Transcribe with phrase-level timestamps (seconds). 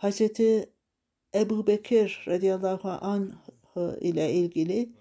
[0.00, 0.72] Hazreti
[1.34, 3.30] Ebu Bekir radıyallahu anh
[4.00, 4.92] ile ilgili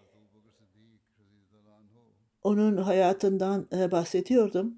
[2.43, 4.77] onun hayatından e, bahsediyordum.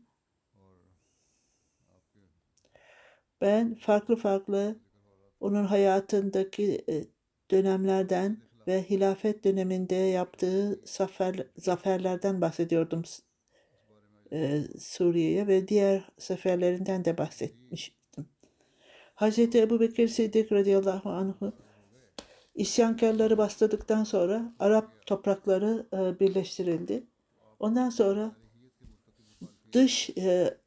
[3.41, 4.79] Ben farklı farklı
[5.39, 7.05] onun hayatındaki e,
[7.51, 13.03] dönemlerden ve hilafet döneminde yaptığı zafer, zaferlerden bahsediyordum
[14.31, 18.00] e, Suriye'ye ve diğer seferlerinden de bahsetmiştim.
[19.21, 19.39] Hz.
[19.39, 21.53] Ebu Bekir Siddik radıyallahu anh'ı
[22.55, 27.07] isyankarları bastırdıktan sonra Arap toprakları e, birleştirildi.
[27.59, 28.35] Ondan sonra
[29.73, 30.57] dış e,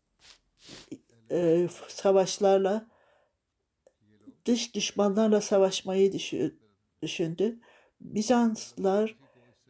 [1.31, 2.87] e, savaşlarla
[4.45, 6.55] dış düşmanlarla savaşmayı düşü-
[7.03, 7.61] düşündü.
[8.01, 9.19] Bizanslar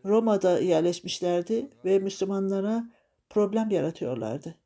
[0.05, 2.85] Roma'da yerleşmişlerdi ve Müslümanlara
[3.31, 4.64] problem yaratıyorlardı.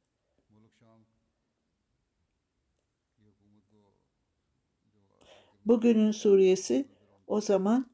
[5.68, 6.88] Bugünün Suriye'si
[7.26, 7.90] o zaman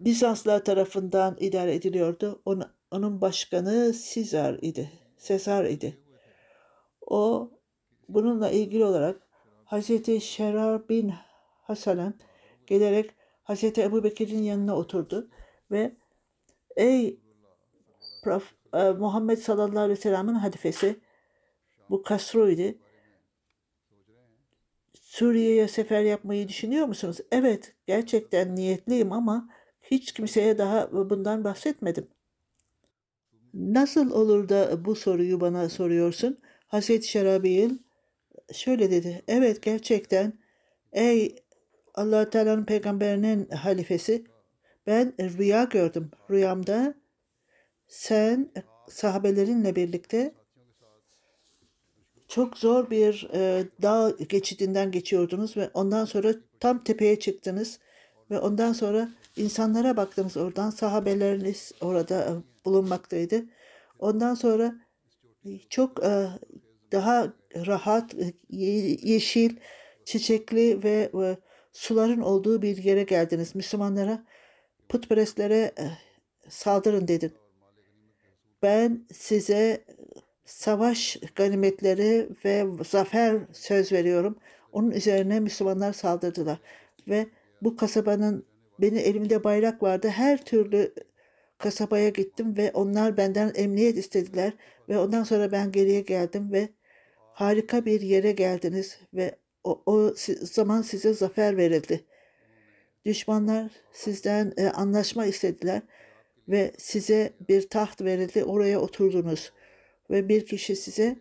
[0.00, 2.42] Bizanslar tarafından idare ediliyordu.
[2.44, 4.90] Onun, onun başkanı Sezar idi.
[5.16, 6.00] Sezar idi.
[7.00, 7.50] O
[8.08, 9.22] bununla ilgili olarak
[9.64, 11.12] Hazreti Şerar bin
[11.62, 12.14] Hasan'ın
[12.66, 13.10] gelerek
[13.42, 15.30] Hazreti Ebu Bekir'in yanına oturdu
[15.70, 15.96] ve
[16.76, 17.20] ey
[18.24, 21.00] Prof, e, Muhammed sallallahu aleyhi ve sellem'in halifesi
[21.90, 22.78] bu Kasru'ydu.
[25.10, 27.16] Suriye'ye sefer yapmayı düşünüyor musunuz?
[27.32, 29.48] Evet, gerçekten niyetliyim ama
[29.82, 32.08] hiç kimseye daha bundan bahsetmedim.
[33.54, 36.38] Nasıl olur da bu soruyu bana soruyorsun?
[36.66, 37.78] Hazreti Şerabi'il
[38.52, 39.22] şöyle dedi.
[39.28, 40.32] Evet gerçekten
[40.92, 41.36] ey
[41.94, 44.24] allah Teala'nın peygamberinin halifesi
[44.86, 46.10] ben rüya gördüm.
[46.30, 46.94] Rüyamda
[47.88, 48.50] sen
[48.88, 50.34] sahabelerinle birlikte
[52.30, 57.78] çok zor bir e, dağ geçidinden geçiyordunuz ve ondan sonra tam tepeye çıktınız
[58.30, 62.30] ve ondan sonra insanlara baktınız oradan sahabeleriniz orada e,
[62.64, 63.44] bulunmaktaydı.
[63.98, 64.74] Ondan sonra
[65.70, 66.28] çok e,
[66.92, 67.32] daha
[67.66, 69.56] rahat, e, ye- yeşil,
[70.04, 71.36] çiçekli ve e,
[71.72, 73.54] suların olduğu bir yere geldiniz.
[73.54, 74.24] Müslümanlara,
[74.88, 75.84] putperestlere e,
[76.48, 77.32] saldırın dedin.
[78.62, 79.84] Ben size
[80.50, 84.38] savaş ganimetleri ve zafer söz veriyorum.
[84.72, 86.58] Onun üzerine Müslümanlar saldırdılar.
[87.08, 87.26] Ve
[87.62, 88.44] bu kasabanın
[88.80, 90.08] benim elimde bayrak vardı.
[90.08, 90.94] Her türlü
[91.58, 94.52] kasabaya gittim ve onlar benden emniyet istediler.
[94.88, 96.68] Ve ondan sonra ben geriye geldim ve
[97.32, 102.04] harika bir yere geldiniz ve o, o zaman size zafer verildi.
[103.04, 105.82] Düşmanlar sizden e, anlaşma istediler
[106.48, 108.44] ve size bir taht verildi.
[108.44, 109.52] Oraya oturdunuz
[110.10, 111.16] ve bir kişi size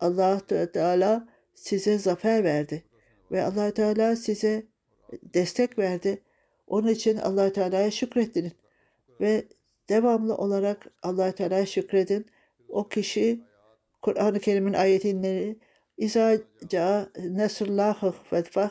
[0.00, 0.40] Allah
[0.72, 2.84] Teala size zafer verdi
[3.32, 4.66] ve Allah Teala size
[5.34, 6.22] destek verdi.
[6.66, 8.52] Onun için Allah Teala'ya şükredin
[9.20, 9.44] ve
[9.88, 12.26] devamlı olarak Allah Teala'ya şükredin.
[12.68, 13.40] O kişi
[14.02, 15.58] Kur'an-ı Kerim'in ayetleri
[15.96, 16.38] İza
[16.68, 18.70] ca nasrullahu fetfah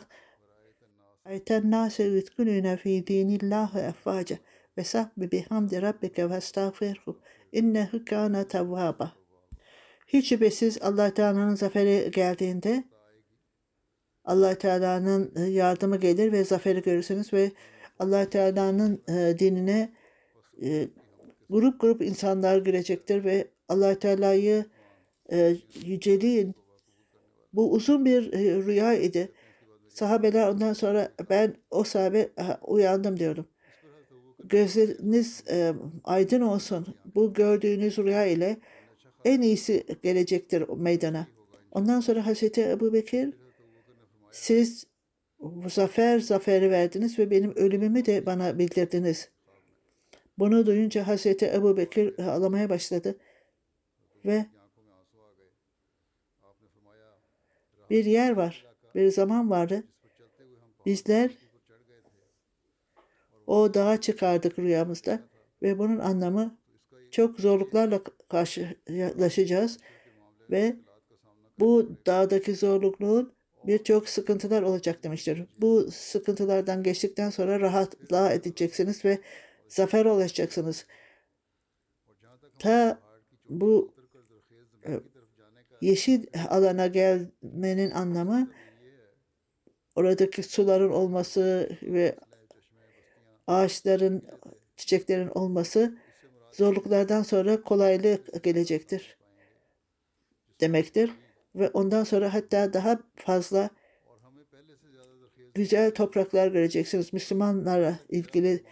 [1.25, 4.37] Ayten nase yutkununa fi dinillahi efvaca
[4.77, 7.19] ve sahbi bihamdi rabbike ve estağfirhu
[7.51, 9.20] innehu kana tevvaba.
[10.13, 12.83] Hiç şüphesiz Allah Teala'nın zaferi geldiğinde
[14.25, 17.51] Allah Teala'nın e, yardımı gelir ve zaferi görürsünüz ve
[17.99, 19.93] Allah Teala'nın e, dinine
[20.63, 20.87] e,
[21.49, 24.65] grup grup insanlar girecektir ve allah Teala'yı
[25.85, 26.55] yüceleyin.
[27.53, 28.31] Bu uzun bir
[28.65, 29.31] rüya idi.
[29.89, 33.47] Sahabeler ondan sonra ben o sahabe aha, uyandım diyorum.
[34.43, 35.43] Gözleriniz
[36.03, 36.95] aydın olsun.
[37.15, 38.57] Bu gördüğünüz rüya ile
[39.25, 41.27] en iyisi gelecektir meydana.
[41.71, 43.33] Ondan sonra Hazreti Ebu Bekir
[44.31, 44.87] siz
[45.67, 49.29] zafer zaferi verdiniz ve benim ölümümü de bana bildirdiniz.
[50.39, 53.17] Bunu duyunca Hazreti Ebu Bekir ağlamaya başladı
[54.25, 54.45] ve
[57.89, 58.65] bir yer var,
[58.95, 59.83] bir zaman vardı.
[60.85, 61.31] Bizler
[63.47, 65.19] o dağa çıkardık rüyamızda
[65.61, 66.57] ve bunun anlamı
[67.11, 69.77] çok zorluklarla karşılaşacağız
[70.49, 70.75] ve
[71.59, 73.33] bu dağdaki zorlukluğun
[73.63, 75.43] birçok sıkıntılar olacak demiştir.
[75.57, 79.19] Bu sıkıntılardan geçtikten sonra rahatlığa edeceksiniz ve
[79.67, 80.85] zafer ulaşacaksınız.
[82.59, 82.99] Ta
[83.49, 83.93] bu
[84.85, 84.99] e,
[85.81, 88.51] yeşil alana gelmenin anlamı
[89.95, 92.15] oradaki suların olması ve
[93.47, 94.23] ağaçların,
[94.75, 95.97] çiçeklerin olması
[96.51, 99.17] zorluklardan sonra kolaylık gelecektir
[100.61, 101.11] demektir.
[101.55, 103.69] Ve ondan sonra hatta daha fazla
[105.53, 107.13] güzel topraklar göreceksiniz.
[107.13, 108.63] Müslümanlara ilgili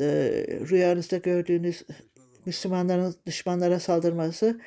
[0.00, 0.06] e,
[0.70, 1.84] rüyanızda gördüğünüz
[2.46, 4.60] Müslümanların düşmanlara saldırması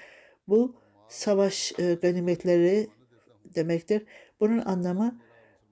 [0.47, 0.75] bu
[1.09, 2.88] savaş e, ganimetleri
[3.56, 4.06] demektir.
[4.39, 5.21] Bunun anlamı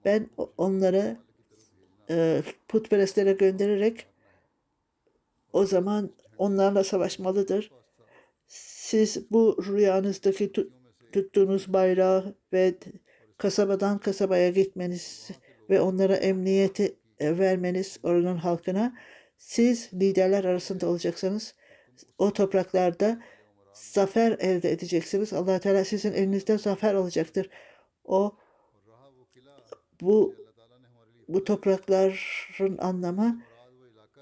[0.06, 1.18] ben onları
[2.10, 4.06] e, putperestlere göndererek
[5.54, 6.12] o zaman
[6.42, 7.72] onlarla savaşmalıdır.
[8.48, 10.52] Siz bu rüyanızdaki
[11.12, 12.74] tuttuğunuz bayrağı ve
[13.38, 15.30] kasabadan kasabaya gitmeniz
[15.70, 18.98] ve onlara emniyeti vermeniz oranın halkına
[19.38, 21.56] siz liderler arasında olacaksınız.
[22.18, 23.22] O topraklarda
[23.74, 25.34] zafer elde edeceksiniz.
[25.34, 27.50] allah Teala sizin elinizde zafer olacaktır.
[28.06, 28.36] O
[30.02, 30.36] bu
[31.28, 33.42] bu toprakların anlamı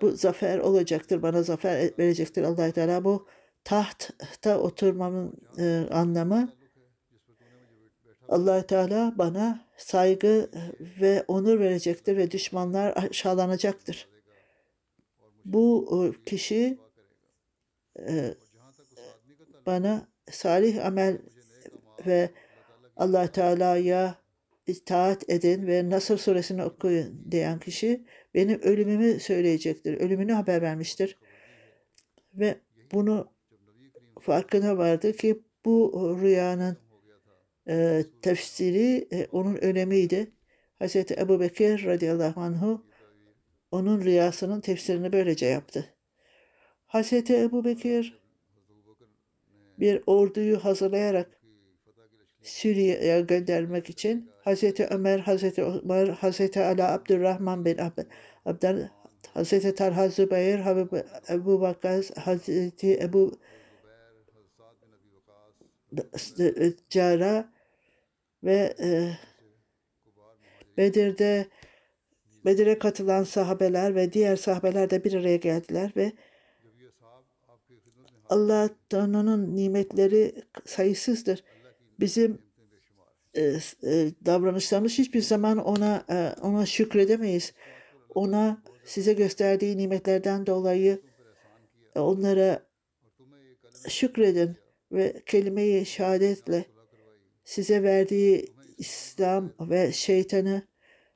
[0.02, 1.22] bu zafer olacaktır.
[1.22, 3.04] Bana zafer verecektir allah Teala.
[3.04, 3.28] Bu
[3.64, 6.54] tahtta oturmamın e, anlamı
[8.30, 10.50] allah Teala bana saygı
[11.02, 14.08] ve onur verecektir ve düşmanlar aşağılanacaktır.
[15.46, 16.78] Bu e, kişi
[18.00, 18.34] e,
[19.66, 21.18] bana salih amel
[22.06, 22.30] ve
[22.98, 24.16] allah Teala'ya
[24.68, 29.94] itaat edin ve Nasır suresini okuyun diyen kişi benim ölümümü söyleyecektir.
[29.98, 31.18] Ölümünü haber vermiştir.
[32.34, 32.60] Ve
[32.92, 33.32] bunu
[34.20, 36.78] farkına vardı ki bu rüyanın
[37.70, 40.32] e, tefsiri e, onun önemiydi.
[40.82, 40.96] Hz.
[40.96, 42.86] Ebu Bekir radıyallahu anhu
[43.72, 45.96] onun rüyasının tefsirini böylece yaptı.
[46.88, 47.14] Hz.
[47.14, 48.20] Ebu Bekir
[49.80, 51.39] bir orduyu hazırlayarak
[52.42, 54.64] Suriye'ye göndermek için Hz.
[54.90, 55.60] Ömer, Hz.
[55.60, 56.58] Ömer, Hz.
[56.58, 57.78] Ala Abdurrahman bin
[58.46, 58.90] Abdel,
[59.36, 59.76] Hz.
[59.76, 60.60] Talha Zübeyir,
[61.30, 62.50] Ebu Bakar, Hz.
[62.84, 63.40] Ebu
[66.90, 67.50] Cara
[68.44, 69.12] ve e,
[70.78, 71.48] Bedir'de
[72.46, 76.12] Bedir'e katılan sahabeler ve diğer sahabeler de bir araya geldiler ve
[78.30, 81.44] Allah Teala'nın nimetleri sayısızdır.
[82.00, 82.42] Bizim
[83.36, 83.42] e,
[83.84, 87.54] e, davranışlarımız hiçbir zaman ona e, ona şükredemeyiz.
[88.16, 91.02] Ona size gösterdiği nimetlerden dolayı
[91.96, 92.70] e, onlara
[93.88, 94.58] şükredin
[94.92, 96.66] ve kelime-i şehadetle
[97.44, 100.68] size verdiği İslam ve şeytanı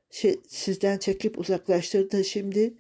[0.10, 2.24] şey, sizden çekip uzaklaştırdı.
[2.24, 2.74] Şimdi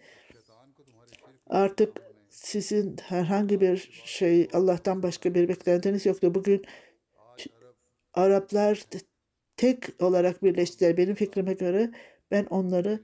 [1.47, 1.97] artık
[2.29, 6.35] sizin herhangi bir şey Allah'tan başka bir beklentiniz yoktu.
[6.35, 6.65] Bugün
[8.13, 8.83] Araplar
[9.57, 10.97] tek olarak birleştiler.
[10.97, 11.91] Benim fikrime göre
[12.31, 12.99] ben onları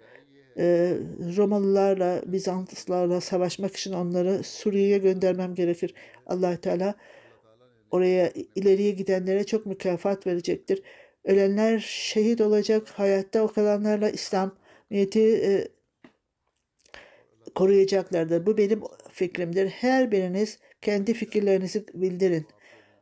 [0.58, 0.96] e,
[1.38, 5.94] Romalılarla, Bizanslarla savaşmak için onları Suriye'ye göndermem gerekir.
[6.26, 6.96] allah Teala
[7.92, 10.84] oraya ileriye gidenlere çok mükafat verecektir.
[11.24, 15.68] Ölenler şehit olacak, hayatta o kalanlarla İslamiyet'i e,
[17.56, 18.46] koruyacaklardır.
[18.46, 19.68] Bu benim fikrimdir.
[19.68, 22.48] Her biriniz kendi fikirlerinizi bildirin.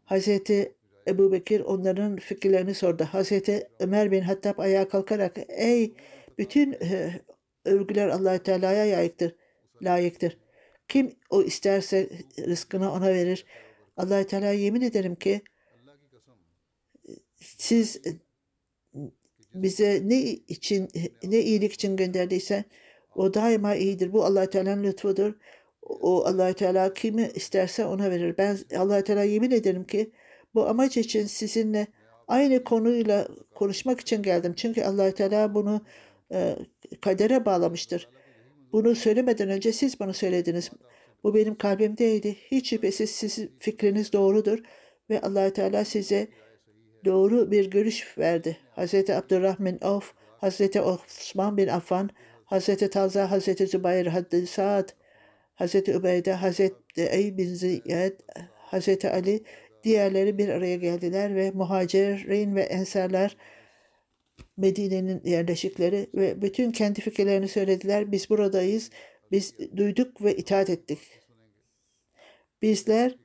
[0.06, 0.77] Hazreti
[1.08, 3.04] Ebu Bekir onların fikirlerini sordu.
[3.04, 5.94] Hazreti Ömer bin Hattab ayağa kalkarak ey
[6.38, 7.22] bütün e,
[7.66, 9.36] övgüler allah Teala'ya layıktır.
[9.82, 10.38] layıktır.
[10.88, 13.46] Kim o isterse rızkını ona verir.
[13.98, 15.42] allah Teala yemin ederim ki
[17.36, 18.02] siz
[19.54, 20.90] bize ne için
[21.24, 22.64] ne iyilik için gönderdiyse
[23.16, 24.14] o daima iyidir.
[24.14, 25.34] Bu allah Teala'nın lütfudur.
[25.82, 28.38] O allah Teala kimi isterse ona verir.
[28.38, 30.12] Ben allah Teala yemin ederim ki
[30.56, 31.88] bu amaç için sizinle
[32.28, 34.54] aynı konuyla konuşmak için geldim.
[34.56, 35.82] Çünkü allah Teala bunu
[36.34, 36.56] e,
[37.02, 38.10] kadere bağlamıştır.
[38.72, 40.72] Bunu söylemeden önce siz bana söylediniz.
[41.24, 42.36] Bu benim kalbimdeydi.
[42.52, 44.60] Hiç şüphesiz sizin fikriniz doğrudur
[45.10, 46.28] ve allah Teala size
[47.06, 48.58] doğru bir görüş verdi.
[48.72, 52.10] Hazreti Abdurrahman Auf, Hazreti Osman bin Affan,
[52.46, 54.90] Hazreti Talza, Hazreti Zübeyir, Hazreti Saad,
[55.56, 58.14] Hazreti Übeyde, Hazreti Ey bin Ziyad,
[58.56, 59.44] Hazreti Ali,
[59.88, 63.38] diğerleri bir araya geldiler ve muhacirin ve ensarlar
[64.58, 68.12] Medine'nin yerleşikleri ve bütün kendi fikirlerini söylediler.
[68.12, 68.90] Biz buradayız.
[69.32, 71.00] Biz duyduk ve itaat ettik.
[72.62, 73.16] Bizler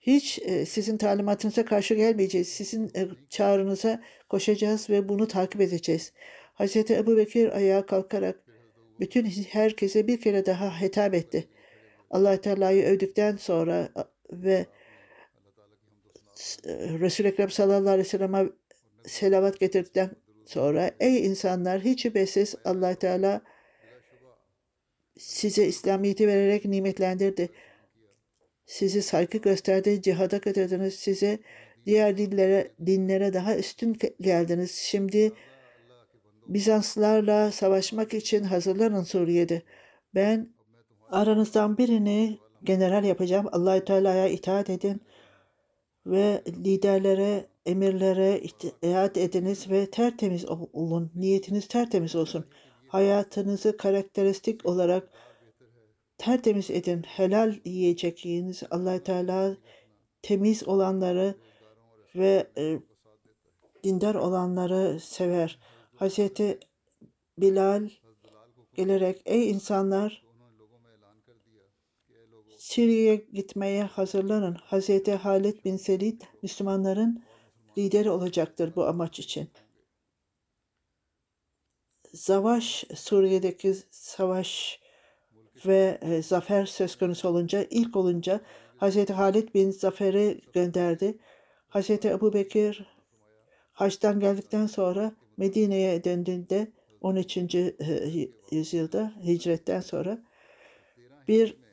[0.00, 2.48] hiç e, sizin talimatınıza karşı gelmeyeceğiz.
[2.48, 6.12] Sizin e, çağrınıza koşacağız ve bunu takip edeceğiz.
[6.54, 8.44] Hazreti Ebu Bekir ayağa kalkarak
[9.00, 11.48] bütün herkese bir kere daha hitap etti.
[12.10, 13.88] allah Teala'yı övdükten sonra
[14.32, 14.66] ve
[17.00, 18.46] Resul-i Ekrem sallallahu aleyhi ve sellem'e
[19.06, 20.10] selavat getirdikten
[20.46, 23.42] sonra ey insanlar hiç şüphesiz allah Teala
[25.18, 27.48] size İslamiyet'i vererek nimetlendirdi.
[28.66, 30.94] Sizi saygı gösterdi, cihada götürdünüz.
[30.94, 31.38] Size
[31.86, 34.70] diğer dillere, dinlere daha üstün geldiniz.
[34.70, 35.32] Şimdi
[36.48, 39.62] Bizanslarla savaşmak için hazırlanın Suriye'de.
[40.14, 40.48] Ben
[41.10, 43.46] aranızdan birini general yapacağım.
[43.52, 45.00] Allahü Teala'ya itaat edin
[46.06, 51.10] ve liderlere, emirlere itaat ediniz ve tertemiz olun.
[51.14, 52.44] Niyetiniz tertemiz olsun.
[52.88, 55.10] Hayatınızı karakteristik olarak
[56.18, 57.02] tertemiz edin.
[57.02, 58.62] Helal yiyecek yiyiniz.
[58.70, 59.56] allah Teala
[60.22, 61.34] temiz olanları
[62.16, 62.78] ve e,
[63.84, 65.58] dindar olanları sever.
[65.94, 66.58] Hazreti
[67.38, 67.88] Bilal
[68.74, 70.25] gelerek ey insanlar
[72.66, 74.54] Suriye'ye gitmeye hazırlanın.
[74.54, 77.24] Hazreti Halid bin Selid Müslümanların
[77.78, 79.48] lideri olacaktır bu amaç için.
[82.14, 84.80] Savaş, Suriye'deki savaş
[85.66, 88.40] ve e, zafer söz konusu olunca, ilk olunca
[88.76, 91.18] Hazreti Halid bin Zafer'i gönderdi.
[91.68, 92.86] Hazreti Ebu Bekir
[93.72, 97.36] Haç'tan geldikten sonra Medine'ye döndüğünde 13.
[98.50, 100.18] yüzyılda hicretten sonra
[101.28, 101.65] bir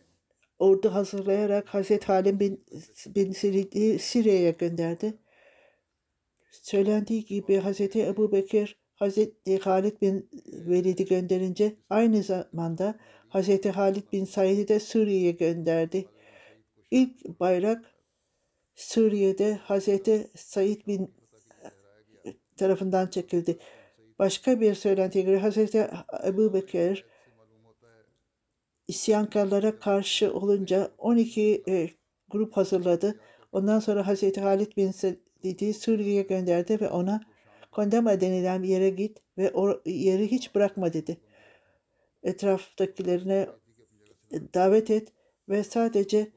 [0.63, 2.65] ordu hazırlayarak Hazreti Halim bin,
[3.07, 3.31] bin
[3.97, 5.13] Siriye'ye gönderdi.
[6.51, 12.95] Söylendiği gibi Hazreti Ebu Bekir Hazreti Halid bin Velid'i gönderince aynı zamanda
[13.29, 16.05] Hazreti Halid bin Said'i de Suriye'ye gönderdi.
[16.91, 17.85] İlk bayrak
[18.75, 21.13] Suriye'de Hazreti Said bin
[22.57, 23.57] tarafından çekildi.
[24.19, 25.87] Başka bir söylentiye göre Hazreti
[26.25, 27.05] Ebu Bekir
[28.93, 31.89] isyankarlara karşı olunca 12 e,
[32.29, 33.19] grup hazırladı.
[33.51, 37.21] Ondan sonra Hazreti Halid bin Sedid'i Suriye'ye gönderdi ve ona
[37.71, 41.17] Kondama denilen yere git ve o yeri hiç bırakma dedi.
[42.23, 43.49] Etraftakilerine
[44.53, 45.13] davet et
[45.49, 46.31] ve sadece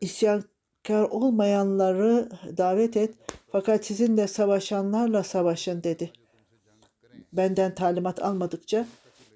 [0.00, 3.14] isyankar olmayanları davet et
[3.52, 6.12] fakat sizinle savaşanlarla savaşın dedi.
[7.32, 8.86] Benden talimat almadıkça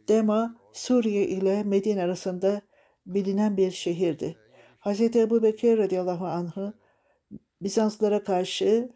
[0.09, 2.63] Dema Suriye ile Medine arasında
[3.07, 4.37] bilinen bir şehirdi.
[4.81, 5.01] Hz.
[5.01, 6.73] Ebu Bekir radıyallahu anh'ı
[7.61, 8.89] Bizanslara karşı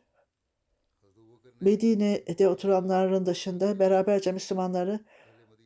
[1.61, 5.01] Medine'de oturanların dışında beraberce Müslümanları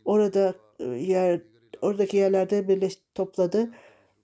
[0.04, 1.40] orada e, yer
[1.82, 3.70] oradaki yerlerde birleş topladı.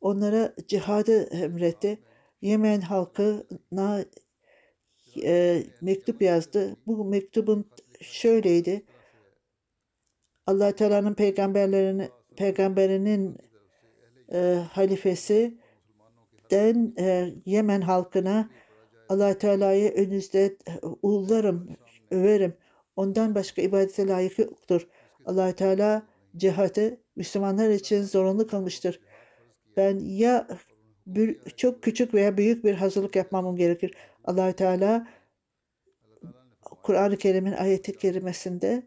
[0.00, 1.98] Onlara cihadı emretti.
[2.42, 4.04] Yemen halkına
[5.22, 6.76] e, mektup yazdı.
[6.86, 7.64] Bu mektubun
[8.00, 8.82] şöyleydi.
[10.46, 13.38] Allah Teala'nın peygamberlerinin peygamberinin
[14.32, 14.38] e,
[14.72, 15.58] halifesi
[16.50, 18.50] den e, Yemen halkına
[19.08, 20.56] Allah Teala'yı önünüzde
[21.02, 21.68] uğurlarım,
[22.10, 22.54] överim.
[22.96, 24.88] Ondan başka ibadete layık yoktur.
[25.26, 26.02] Allah Teala
[26.36, 29.00] cihatı Müslümanlar için zorunlu kılmıştır.
[29.76, 30.48] Ben ya
[31.06, 33.94] bir, çok küçük veya büyük bir hazırlık yapmam gerekir.
[34.24, 35.08] allah Teala
[36.82, 38.82] Kur'an-ı Kerim'in ayeti kerimesinde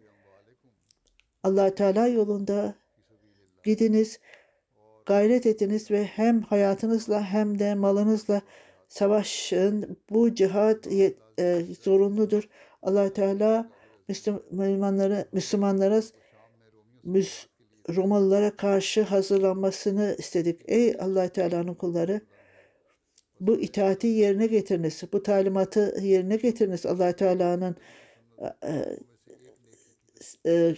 [1.46, 2.76] allah Teala yolunda
[3.64, 4.20] gidiniz,
[5.06, 8.42] gayret ediniz ve hem hayatınızla hem de malınızla
[8.88, 9.98] savaşın.
[10.10, 10.88] Bu cihat
[11.40, 12.50] e, zorunludur.
[12.82, 13.70] allah Teala
[14.08, 16.02] Müslümanlara, Müslümanlara
[17.04, 17.48] Müs
[17.90, 20.62] Romalılara karşı hazırlanmasını istedik.
[20.66, 22.22] Ey allah Teala'nın kulları
[23.40, 25.04] bu itaati yerine getiriniz.
[25.14, 26.86] Bu talimatı yerine getiriniz.
[26.86, 27.76] allah Teala'nın
[28.64, 28.98] e,
[30.46, 30.76] e,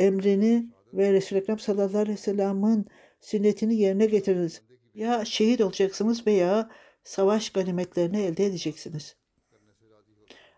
[0.00, 2.86] emrini ve Resul-i Ekrem sallallahu aleyhi ve sellem'in
[3.20, 4.62] sünnetini yerine getiriniz.
[4.94, 6.70] Ya şehit olacaksınız veya
[7.04, 9.16] savaş ganimetlerini elde edeceksiniz.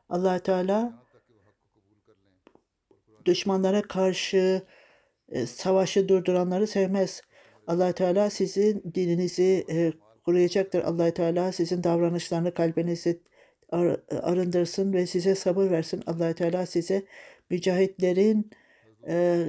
[0.08, 1.02] allah Teala
[3.25, 4.62] düşmanlara karşı
[5.28, 7.22] e, savaşı durduranları sevmez.
[7.66, 9.92] allah Teala sizin dininizi e,
[10.25, 10.82] koruyacaktır.
[10.82, 13.20] allah Teala sizin davranışlarını kalbinizi
[13.68, 16.02] ar- arındırsın ve size sabır versin.
[16.06, 17.02] allah Teala size
[17.50, 18.50] mücahitlerin
[19.09, 19.47] e,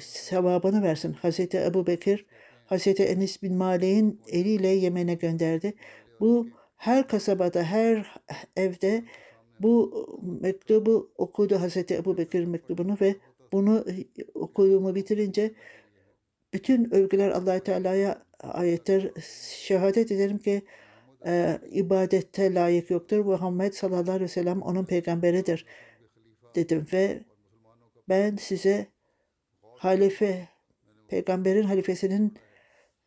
[0.00, 1.12] sevabını versin.
[1.12, 2.26] Hazreti Ebu Bekir,
[2.66, 5.74] Hazreti Enis bin Malik'in eliyle Yemen'e gönderdi.
[6.20, 8.14] Bu her kasabada, her
[8.56, 9.04] evde
[9.60, 10.06] bu
[10.42, 13.16] mektubu okudu Hazreti Ebu Bekir mektubunu ve
[13.52, 13.84] bunu
[14.34, 15.54] okuduğumu bitirince
[16.52, 19.12] bütün övgüler allah Teala'ya ayettir.
[19.50, 20.62] Şehadet ederim ki
[21.26, 23.18] e, ibadette layık yoktur.
[23.18, 25.66] Muhammed sallallahu aleyhi ve sellem onun peygamberidir
[26.54, 27.24] dedim ve
[28.08, 28.86] ben size
[29.76, 30.48] halife,
[31.08, 32.34] peygamberin halifesinin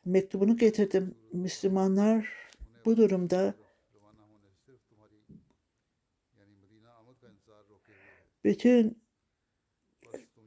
[0.06, 1.16] mektubunu getirdim.
[1.34, 2.28] Müslümanlar
[2.86, 3.54] bu durumda
[8.44, 9.02] bütün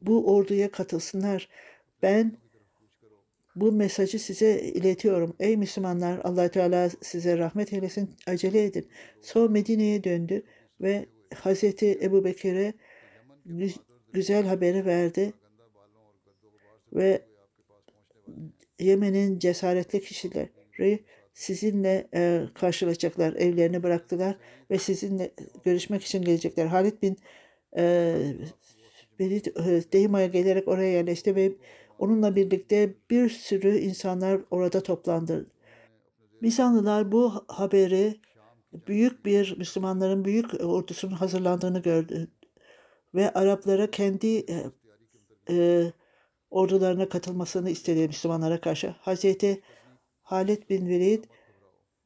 [0.03, 1.49] bu orduya katılsınlar.
[2.03, 2.37] Ben
[3.57, 5.37] bu mesajı size iletiyorum.
[5.41, 8.15] Ey Müslümanlar allah Teala size rahmet eylesin.
[8.27, 8.89] Acele edin.
[9.21, 10.43] Sonra Medine'ye döndü
[10.81, 12.75] ve Hazreti Ebu Bekir'e
[14.13, 15.33] güzel haberi verdi
[16.93, 17.23] ve
[18.79, 23.33] Yemen'in cesaretli kişileri sizinle e, karşılaşacaklar.
[23.33, 24.37] Evlerini bıraktılar
[24.71, 25.31] ve sizinle
[25.65, 26.67] görüşmek için gelecekler.
[26.67, 27.17] Halit bin
[27.77, 28.15] e,
[29.21, 31.53] Velid e, Deyma'ya gelerek oraya yerleşti ve
[31.99, 35.47] onunla birlikte bir sürü insanlar orada toplandı.
[36.43, 38.21] Bizanlılar bu haberi
[38.73, 42.29] büyük bir Müslümanların büyük ordusunun hazırlandığını gördü
[43.15, 44.65] ve Araplara kendi e,
[45.51, 45.85] e,
[46.53, 48.95] ordularına katılmasını istedi Müslümanlara karşı.
[49.01, 49.63] Hazreti
[50.23, 51.25] Halid bin Velid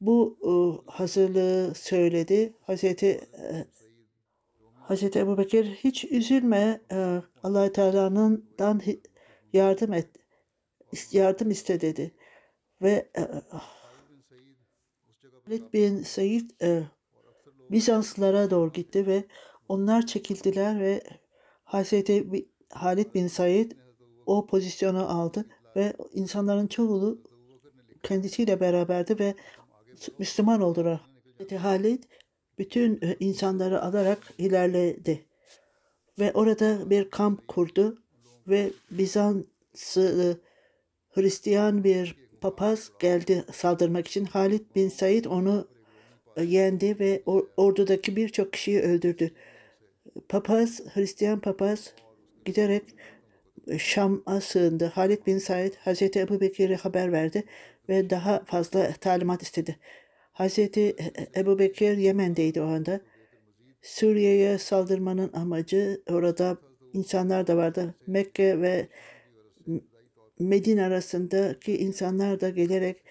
[0.01, 0.51] bu e,
[0.91, 2.53] hazırlığı söyledi.
[2.61, 3.65] Hazreti e,
[4.73, 8.81] Hazreti Ebu Bekir hiç üzülme e, allah Teala'nından
[9.53, 10.07] yardım et
[11.11, 12.11] yardım iste dedi.
[12.81, 13.09] Ve
[15.45, 16.49] Halid bin Said
[17.71, 19.23] Bizanslılara doğru gitti ve
[19.69, 21.01] onlar çekildiler ve
[21.63, 23.71] Hazreti Halid bin Said
[24.27, 27.21] o pozisyonu aldı ve insanların çoğu
[28.03, 29.35] kendisiyle beraberdi ve
[30.19, 31.01] Müslüman oldular.
[31.37, 32.03] Hazreti Halid
[32.57, 35.25] bütün e, insanları alarak ilerledi
[36.19, 37.97] ve orada bir kamp kurdu
[38.47, 40.41] ve Bizanslı
[41.09, 44.25] Hristiyan bir papaz geldi saldırmak için.
[44.25, 45.67] Halid bin Said onu
[46.35, 47.23] e, yendi ve
[47.57, 49.31] ordudaki birçok kişiyi öldürdü.
[50.29, 51.93] Papaz, Hristiyan papaz
[52.45, 53.16] giderek e,
[53.77, 54.85] Şam'a sığındı.
[54.85, 57.43] Halid bin Said Hazreti Ebu Bekir'e haber verdi
[57.89, 59.79] ve daha fazla talimat istedi.
[60.31, 60.95] Hazreti
[61.35, 63.01] Ebu Bekir Yemen'deydi o anda.
[63.81, 66.57] Suriye'ye saldırmanın amacı orada
[66.93, 67.95] insanlar da vardı.
[68.07, 68.87] Mekke ve
[70.39, 73.03] Medine arasındaki insanlar da gelerek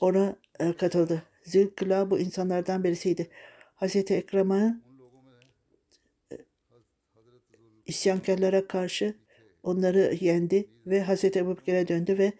[0.00, 1.22] ona e, katıldı.
[1.44, 3.28] Zülküla bu insanlardan birisiydi.
[3.74, 4.80] Hazreti Ekrem'a
[6.32, 6.36] e,
[7.86, 9.14] isyankarlara karşı
[9.62, 12.32] onları yendi ve Hazreti Ebu Bekir'e döndü ve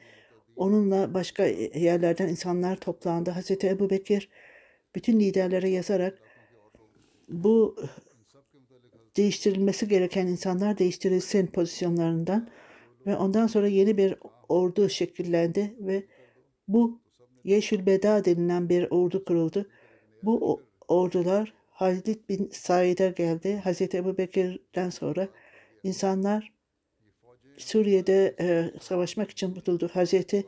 [0.57, 3.31] onunla başka yerlerden insanlar toplandı.
[3.31, 4.29] Hazreti Ebu Bekir
[4.95, 6.19] bütün liderlere yazarak
[7.29, 7.77] bu
[9.17, 12.49] değiştirilmesi gereken insanlar değiştirilsin pozisyonlarından
[13.07, 14.15] ve ondan sonra yeni bir
[14.49, 16.05] ordu şekillendi ve
[16.69, 17.01] bu
[17.45, 19.69] Yeşil Beda denilen bir ordu kuruldu.
[20.23, 23.57] Bu ordular Halid bin Said'e geldi.
[23.65, 25.29] Hazreti Ebu Bekir'den sonra
[25.83, 26.53] insanlar
[27.63, 29.91] Suriye'de e, savaşmak için tutuldu.
[29.93, 30.45] Hazreti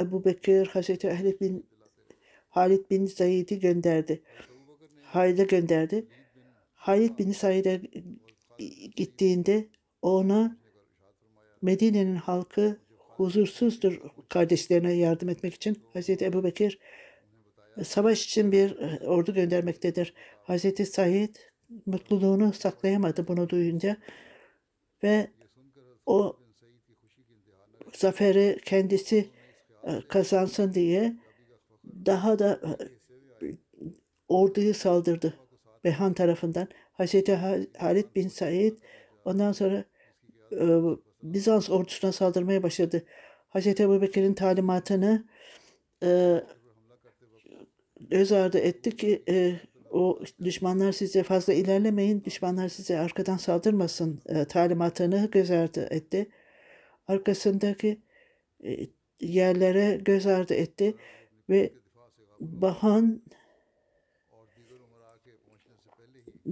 [0.00, 1.66] Ebu Bekir, Hazreti Halid bin
[2.48, 4.22] Halid bin Said'i gönderdi.
[5.02, 6.06] Halid'e gönderdi.
[6.74, 7.80] Halid bin Said'e
[8.96, 9.68] gittiğinde
[10.02, 10.58] ona
[11.62, 16.78] Medine'nin halkı huzursuzdur kardeşlerine yardım etmek için Hazreti Ebu Bekir
[17.82, 20.14] savaş için bir e, ordu göndermektedir.
[20.42, 21.36] Hazreti Said
[21.86, 23.96] mutluluğunu saklayamadı bunu duyunca
[25.02, 25.30] ve
[26.06, 26.36] o
[27.92, 29.30] zaferi kendisi
[29.84, 31.16] e, kazansın diye
[32.06, 32.70] daha da e,
[34.28, 35.34] orduyu saldırdı
[35.84, 36.68] Behan tarafından.
[36.92, 37.34] Hazreti
[37.78, 38.76] Halid bin Said
[39.24, 39.84] ondan sonra
[41.22, 43.04] Bizans ordusuna saldırmaya başladı.
[43.48, 45.24] Hazreti Ebu Bekir'in talimatını
[46.02, 46.40] e,
[48.00, 49.60] göz ardı etti ki e,
[49.94, 56.28] o düşmanlar size fazla ilerlemeyin, düşmanlar size arkadan saldırmasın e, talimatını göz ardı etti.
[57.08, 58.00] Arkasındaki
[58.64, 58.76] e,
[59.20, 60.94] yerlere göz ardı etti
[61.50, 61.72] ve
[62.40, 63.22] Bahan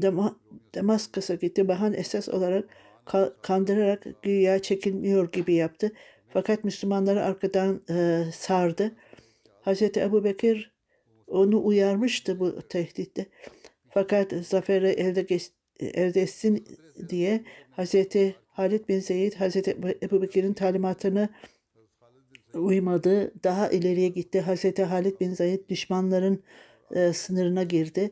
[0.02, 0.36] Dama,
[0.74, 1.68] Damaskus'a gitti.
[1.68, 2.70] Bahan esas olarak
[3.06, 5.92] ka- kandırarak güya çekilmiyor gibi yaptı.
[6.28, 8.92] Fakat Müslümanları arkadan e, sardı.
[9.60, 10.71] Hazreti Ebu Bekir
[11.32, 13.26] onu uyarmıştı bu tehditte.
[13.90, 16.66] Fakat zaferi elde, geç- elde etsin
[17.08, 21.28] diye Hazreti Halid bin Zeyd Hazreti Ebu Bekir'in talimatını
[22.54, 23.32] uymadı.
[23.44, 24.40] Daha ileriye gitti.
[24.40, 26.42] Hazreti Halid bin Zeyd düşmanların
[26.94, 28.10] e, sınırına girdi.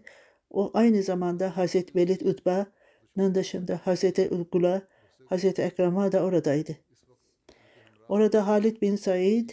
[0.50, 4.82] O aynı zamanda Hazreti Velid Utba'nın dışında Hazreti Ulgula,
[5.26, 6.76] Hazreti Ekrem'a da oradaydı.
[8.08, 9.50] Orada Halid bin Said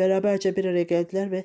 [0.00, 1.44] beraberce bir araya geldiler ve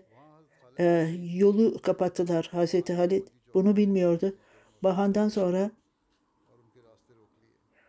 [0.80, 2.50] e, yolu kapattılar.
[2.52, 4.36] Hazreti Halid bunu bilmiyordu.
[4.84, 5.72] Bahan'dan sonra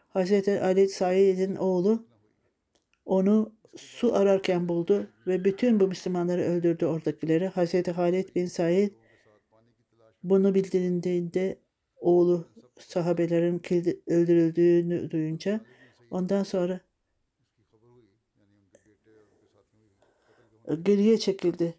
[0.09, 2.07] Hazreti Ali Said'in oğlu
[3.05, 7.47] onu su ararken buldu ve bütün bu Müslümanları öldürdü oradakileri.
[7.47, 8.91] Hazreti Halid bin Said
[10.23, 11.59] bunu bildirildiğinde
[12.01, 12.49] oğlu
[12.79, 13.63] sahabelerin
[14.07, 15.61] öldürüldüğünü duyunca
[16.11, 16.81] ondan sonra
[20.75, 21.75] geriye çekildi.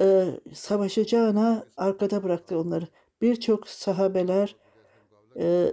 [0.00, 2.88] Ee, savaşacağına arkada bıraktı onları.
[3.22, 4.56] Birçok sahabeler
[5.36, 5.72] e,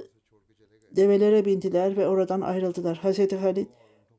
[0.92, 2.98] develere bindiler ve oradan ayrıldılar.
[2.98, 3.68] Hazreti Halid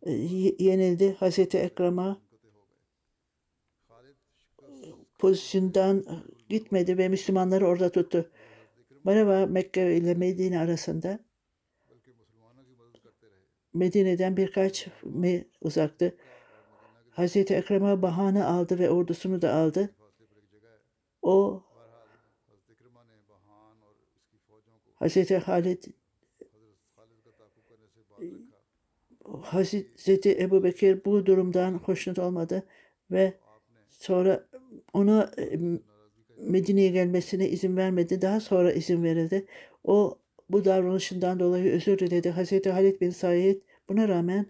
[0.02, 0.12] e,
[0.58, 1.16] yenildi.
[1.18, 2.22] Hazreti Ekrem'a
[5.18, 6.04] pozisyondan
[6.48, 8.30] gitmedi ve Müslümanları orada tuttu.
[9.04, 11.18] Merhaba Mekke ile Medine arasında
[13.74, 16.16] Medine'den birkaç mil uzaktı.
[17.12, 19.90] Hazreti Ekrem'e bahane aldı ve ordusunu da aldı.
[21.22, 21.62] O
[24.94, 25.84] Hazreti Halid
[29.42, 32.62] Hazreti Ebu Bekir bu durumdan hoşnut olmadı
[33.10, 33.34] ve
[33.90, 34.46] sonra
[34.92, 35.58] ona e,
[36.38, 38.22] Medine'ye gelmesine izin vermedi.
[38.22, 39.46] Daha sonra izin verildi.
[39.84, 40.18] O
[40.50, 42.30] bu davranışından dolayı özür diledi.
[42.30, 43.56] Hazreti Halid bin Said
[43.88, 44.46] buna rağmen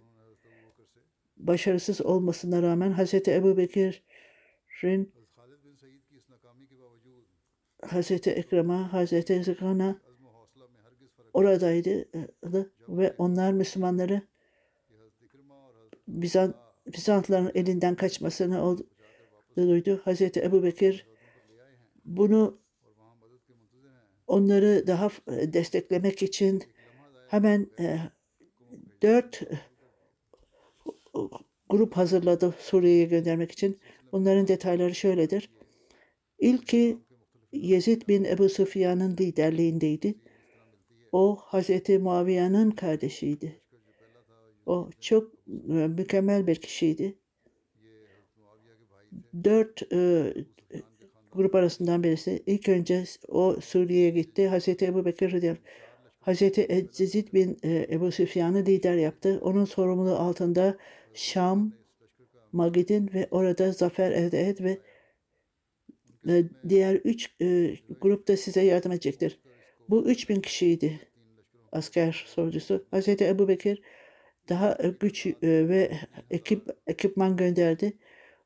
[1.47, 5.13] başarısız olmasına rağmen Hazreti Ebu Bekir'in
[7.83, 10.01] Hazreti Ekrem'a, Hazreti Zıkan'a
[11.33, 12.29] oradaydı e,
[12.89, 14.23] ve onlar Müslümanları
[16.09, 18.87] Bizant, Bizantlıların elinden kaçmasını oldu,
[19.57, 20.01] duydu.
[20.05, 21.07] Hazreti Ebu Bekir
[22.05, 22.59] bunu
[24.27, 26.63] onları daha desteklemek için
[27.29, 27.99] hemen e,
[29.03, 29.43] dört
[31.71, 33.79] grup hazırladı Suriye'ye göndermek için.
[34.13, 35.51] Bunların detayları şöyledir.
[36.39, 36.99] İlki
[37.53, 40.15] Yezid bin Ebu Sufyan'ın liderliğindeydi.
[41.13, 43.61] O Hazreti Muaviye'nin kardeşiydi.
[44.67, 45.33] O çok
[45.69, 47.19] e, mükemmel bir kişiydi.
[49.45, 50.33] Dört e,
[51.33, 52.43] grup arasından birisi.
[52.47, 54.49] İlk önce o Suriye'ye gitti.
[54.49, 55.57] Hazreti Ebu Bekir
[56.21, 59.39] Hazreti Yezid bin e, Ebu Süfyan'ı lider yaptı.
[59.43, 60.77] Onun sorumluluğu altında
[61.15, 61.73] Şam,
[62.53, 64.79] Magidin ve orada zafer elde et ve
[66.69, 69.41] diğer üç e, grup da size yardım edecektir.
[69.89, 71.01] Bu 3000 kişiydi
[71.73, 72.87] asker sorucusu.
[72.91, 73.83] Hazreti Ebu Bekir
[74.49, 75.93] daha güç e, ve
[76.31, 77.93] ekip ekipman gönderdi.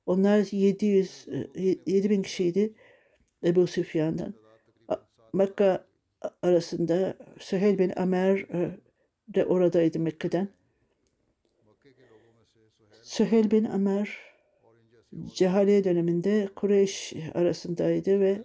[0.06, 2.74] Onlar 700 e, 7000 kişiydi
[3.44, 4.34] Ebu Süfyan'dan.
[5.32, 5.78] Mekke
[6.42, 8.70] arasında Süheyl bin Amer e,
[9.34, 10.48] de oradaydı Mekke'den.
[13.06, 14.18] Süheyl bin Amer
[15.34, 18.44] cehaliye döneminde Kureyş arasındaydı ve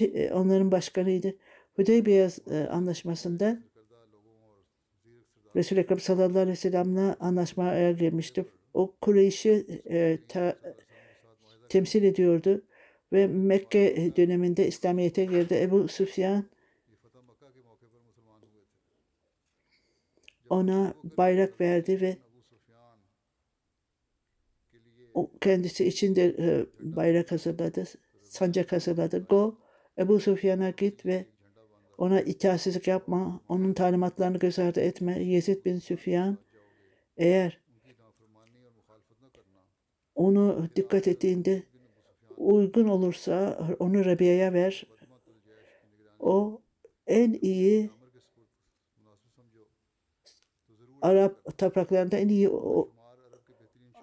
[0.00, 1.36] e, onların başkanıydı.
[1.76, 3.58] Hudeybiye e, anlaşmasında
[5.56, 8.44] Resul-i Ekrem sallallahu aleyhi ve sellem'le anlaşmaya girmişti.
[8.74, 10.58] O Kureyş'i e, ta-
[11.68, 12.62] temsil ediyordu
[13.12, 15.54] ve Mekke döneminde İslamiyet'e girdi.
[15.54, 16.44] Ebu Süfyan
[20.50, 22.16] ona bayrak verdi ve
[25.40, 27.84] kendisi için de e, bayrak hazırladı,
[28.24, 29.26] sancak hazırladı.
[29.30, 29.58] Go,
[29.98, 31.26] Ebu Süfyan'a git ve
[31.98, 35.22] ona itaatsizlik yapma, onun talimatlarını göz ardı etme.
[35.22, 36.38] Yezid bin Süfyan
[37.16, 37.60] eğer
[40.14, 41.62] onu dikkat ettiğinde
[42.36, 44.86] uygun olursa onu Rabia'ya ver.
[46.18, 46.62] O
[47.06, 47.90] en iyi
[51.02, 52.88] Arap topraklarında en iyi o,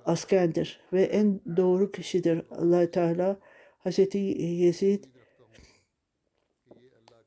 [0.08, 3.40] askerdir ve en doğru kişidir allah Teala
[3.80, 5.04] Hazreti Yezid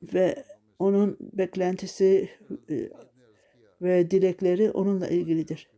[0.02, 0.44] ve
[0.78, 2.28] onun beklentisi
[2.70, 2.90] e,
[3.82, 5.70] ve dilekleri onunla ilgilidir.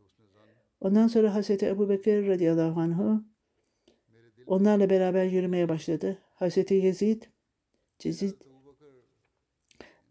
[0.80, 3.24] Ondan sonra Hazreti Ebu Bekir radıyallahu anh'ı
[4.46, 6.18] onlarla beraber yürümeye başladı.
[6.34, 7.22] Hazreti Yezid,
[7.98, 8.34] Cezid,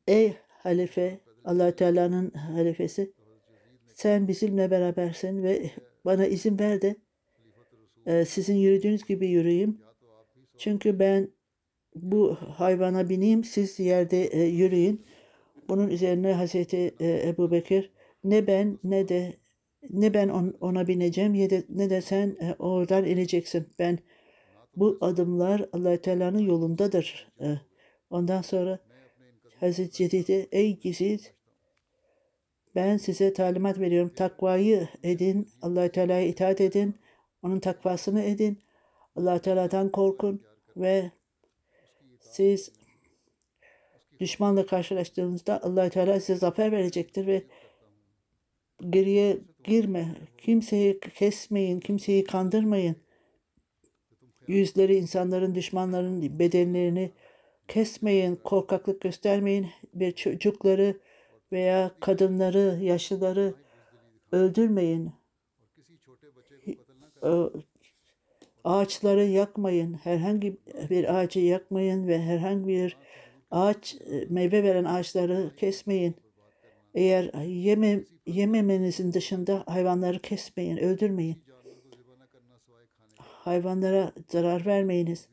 [0.08, 3.14] ey halife, allah Teala'nın halifesi,
[3.94, 5.72] sen bizimle berabersin ve
[6.06, 6.96] bana izin ver de
[8.06, 9.82] e, sizin yürüdüğünüz gibi yürüyeyim.
[10.58, 11.32] Çünkü ben
[11.96, 15.06] bu hayvana bineyim, siz yerde e, yürüyün.
[15.70, 17.92] Bunun üzerine Hazreti e, Ebu Bekir
[18.24, 19.34] ne ben ne de
[19.90, 23.68] ne ben on, ona bineceğim ya de, ne de sen e, oradan ineceksin.
[23.80, 24.00] Ben
[24.76, 27.32] bu adımlar allah Teala'nın yolundadır.
[28.10, 28.80] Ondan sonra
[29.60, 31.20] Hazreti Cedid'e ey Cedid
[32.76, 34.14] ben size talimat veriyorum.
[34.16, 35.50] Takvayı edin.
[35.62, 36.96] allah Teala'ya itaat edin.
[37.44, 38.60] Onun takvasını edin.
[39.16, 40.42] allah Teala'dan korkun
[40.78, 41.12] ve
[42.20, 42.72] siz
[44.20, 47.44] düşmanla karşılaştığınızda allah Teala size zafer verecektir ve
[48.90, 50.16] geriye girme.
[50.38, 52.96] Kimseyi kesmeyin, kimseyi kandırmayın.
[54.48, 57.12] Yüzleri insanların, düşmanların bedenlerini
[57.68, 59.70] kesmeyin, korkaklık göstermeyin.
[59.94, 61.00] Bir çocukları
[61.52, 63.54] veya kadınları, yaşlıları
[64.32, 65.12] öldürmeyin.
[68.64, 69.94] Ağaçları yakmayın.
[69.94, 70.58] Herhangi
[70.90, 72.98] bir ağacı yakmayın ve herhangi bir
[73.52, 73.96] ağaç
[74.30, 76.16] meyve veren ağaçları kesmeyin.
[76.94, 81.44] Eğer yeme, yememenizin dışında hayvanları kesmeyin, öldürmeyin.
[83.18, 85.28] Hayvanlara zarar vermeyiniz.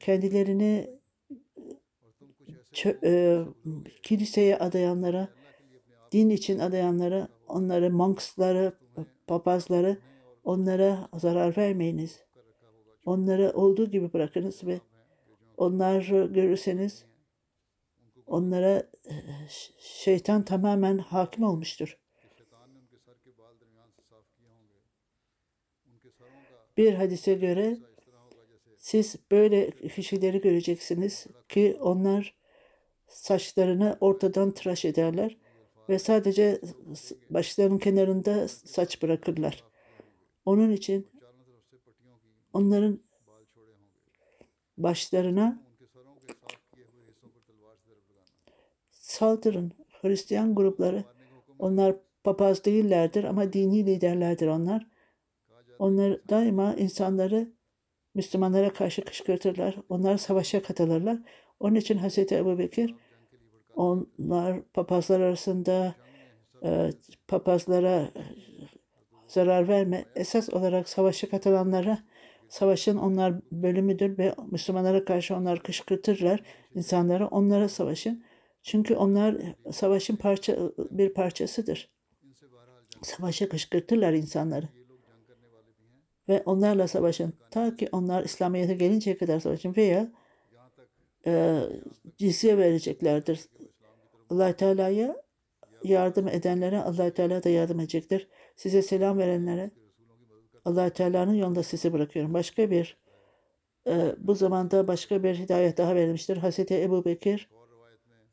[0.00, 0.97] Kendilerini
[2.86, 3.38] e,
[4.02, 5.28] kiliseye adayanlara,
[6.12, 8.72] din için adayanlara, onları monksları,
[9.26, 9.98] papazları,
[10.44, 12.24] onlara zarar vermeyiniz.
[13.04, 14.80] Onları olduğu gibi bırakınız ve
[15.56, 17.04] onları görürseniz
[18.26, 18.90] onlara
[19.78, 21.98] şeytan tamamen hakim olmuştur.
[26.76, 27.78] Bir hadise göre
[28.76, 32.37] siz böyle kişileri göreceksiniz ki onlar
[33.08, 35.36] saçlarını ortadan tıraş ederler
[35.88, 36.60] ve sadece
[37.30, 39.64] başlarının kenarında saç bırakırlar.
[40.44, 41.06] Onun için
[42.52, 43.00] onların
[44.76, 45.62] başlarına
[48.90, 49.72] saldırın.
[50.00, 51.04] Hristiyan grupları
[51.58, 54.86] onlar papaz değillerdir ama dini liderlerdir onlar.
[55.78, 57.52] Onlar daima insanları
[58.18, 59.76] Müslümanlara karşı kışkırtırlar.
[59.88, 61.18] Onlar savaşa katılırlar.
[61.60, 62.18] Onun için Hz.
[62.18, 62.94] Ebu Bekir
[63.74, 65.94] onlar papazlar arasında
[66.64, 66.90] e,
[67.28, 68.10] papazlara
[69.26, 70.04] zarar verme.
[70.14, 71.98] Esas olarak savaşa katılanlara
[72.48, 76.42] savaşın onlar bölümüdür ve Müslümanlara karşı onlar kışkırtırlar
[76.74, 77.26] insanları.
[77.26, 78.24] Onlara savaşın.
[78.62, 79.36] Çünkü onlar
[79.72, 80.58] savaşın parça
[80.90, 81.90] bir parçasıdır.
[83.02, 84.68] Savaşa kışkırtırlar insanları.
[86.28, 87.32] Ve onlarla savaşın.
[87.50, 90.12] Ta ki onlar İslamiyet'e gelinceye kadar savaşın veya
[91.26, 91.60] e,
[92.18, 93.40] cizye vereceklerdir.
[94.30, 95.16] allah Teala'ya
[95.84, 98.28] yardım edenlere allah Teala da yardım edecektir.
[98.56, 99.70] Size selam verenlere
[100.64, 102.34] allah Teala'nın yolunda sizi bırakıyorum.
[102.34, 102.96] Başka bir
[103.86, 106.36] e, bu zamanda başka bir hidayet daha verilmiştir.
[106.36, 107.48] Hazreti Ebu Bekir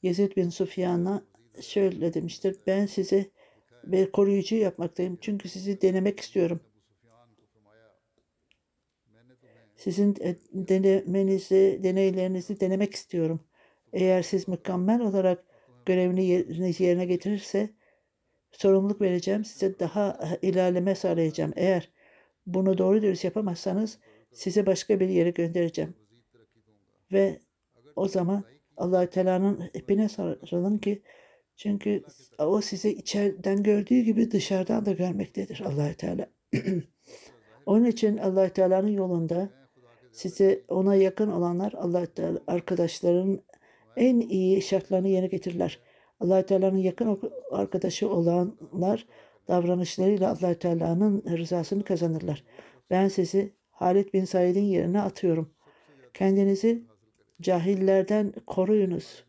[0.04, 1.24] Yezid bin Sufyan'a
[1.62, 2.56] şöyle demiştir.
[2.68, 3.26] Ben size
[3.84, 5.18] bir koruyucu yapmaktayım.
[5.22, 6.60] Çünkü sizi denemek istiyorum.
[9.78, 10.16] Sizin
[10.54, 13.40] denemenizi, deneylerinizi denemek istiyorum.
[13.94, 15.44] Eğer siz mükemmel olarak
[15.86, 17.70] görevini yerine getirirse
[18.52, 19.46] sorumluluk vereceğim.
[19.46, 21.54] Size daha ilerleme sağlayacağım.
[21.56, 21.90] Eğer
[22.46, 24.00] bunu doğru dürüst yapamazsanız
[24.34, 25.94] size başka bir yere göndereceğim.
[27.12, 27.40] Ve
[27.96, 28.44] o zaman
[28.78, 31.02] allah Teala'nın ipine sarılın ki
[31.56, 32.04] çünkü
[32.40, 36.28] o sizi içeriden gördüğü gibi dışarıdan da görmektedir allah Teala.
[37.66, 39.50] Onun için allah Teala'nın yolunda
[40.16, 43.40] size ona yakın olanlar allah Teala arkadaşların
[43.96, 45.80] en iyi şartlarını yerine getirirler.
[46.20, 47.20] allah Teala'nın yakın
[47.52, 49.08] arkadaşı olanlar
[49.48, 52.44] davranışlarıyla allah Teala'nın rızasını kazanırlar.
[52.90, 55.50] Ben sizi Halid bin Said'in yerine atıyorum.
[56.14, 56.84] Kendinizi
[57.42, 59.26] Cahillerden koruyunuz.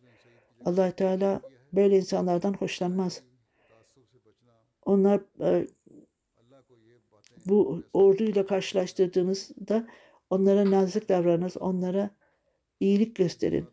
[0.65, 1.41] allah Teala
[1.73, 3.23] böyle insanlardan hoşlanmaz.
[4.85, 5.67] Onlar e,
[7.47, 9.87] bu orduyla karşılaştırdığınızda
[10.31, 12.11] onlara nazik davranınız, onlara
[12.81, 13.67] iyilik gösterin.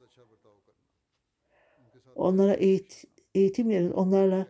[2.15, 3.03] Onlara eğit
[3.35, 4.47] eğitim verin, onlarla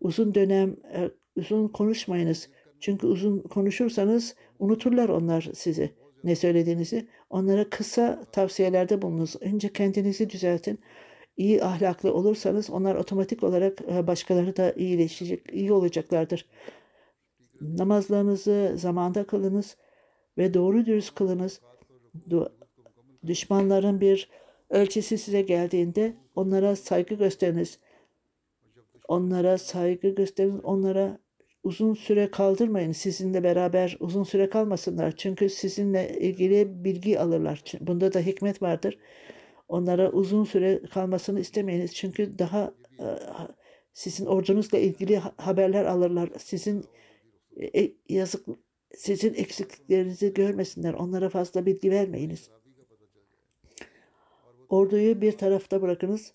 [0.00, 2.50] uzun dönem e, uzun konuşmayınız.
[2.80, 7.08] Çünkü uzun konuşursanız unuturlar onlar sizi ne söylediğinizi.
[7.30, 9.36] Onlara kısa tavsiyelerde bulunuz.
[9.40, 10.78] Önce kendinizi düzeltin.
[11.36, 16.46] iyi ahlaklı olursanız onlar otomatik olarak e, başkaları da iyileşecek, iyi olacaklardır.
[17.60, 19.76] Namazlarınızı zamanda kılınız
[20.38, 21.60] ve doğru dürüst kılınız.
[23.26, 24.28] Düşmanların bir
[24.70, 27.78] ölçüsü size geldiğinde onlara saygı gösteriniz.
[29.08, 31.18] Onlara saygı gösterin, onlara
[31.62, 32.92] uzun süre kaldırmayın.
[32.92, 35.16] Sizinle beraber uzun süre kalmasınlar.
[35.16, 37.62] Çünkü sizinle ilgili bilgi alırlar.
[37.80, 38.98] Bunda da hikmet vardır.
[39.68, 41.94] Onlara uzun süre kalmasını istemeyiniz.
[41.94, 43.06] Çünkü daha e,
[43.92, 46.30] sizin ordunuzla ilgili ha- haberler alırlar.
[46.38, 46.84] Sizin
[47.74, 48.46] e, yazık
[48.96, 50.94] sizin eksikliklerinizi görmesinler.
[50.94, 52.50] Onlara fazla bilgi vermeyiniz.
[54.68, 56.32] Orduyu bir tarafta bırakınız.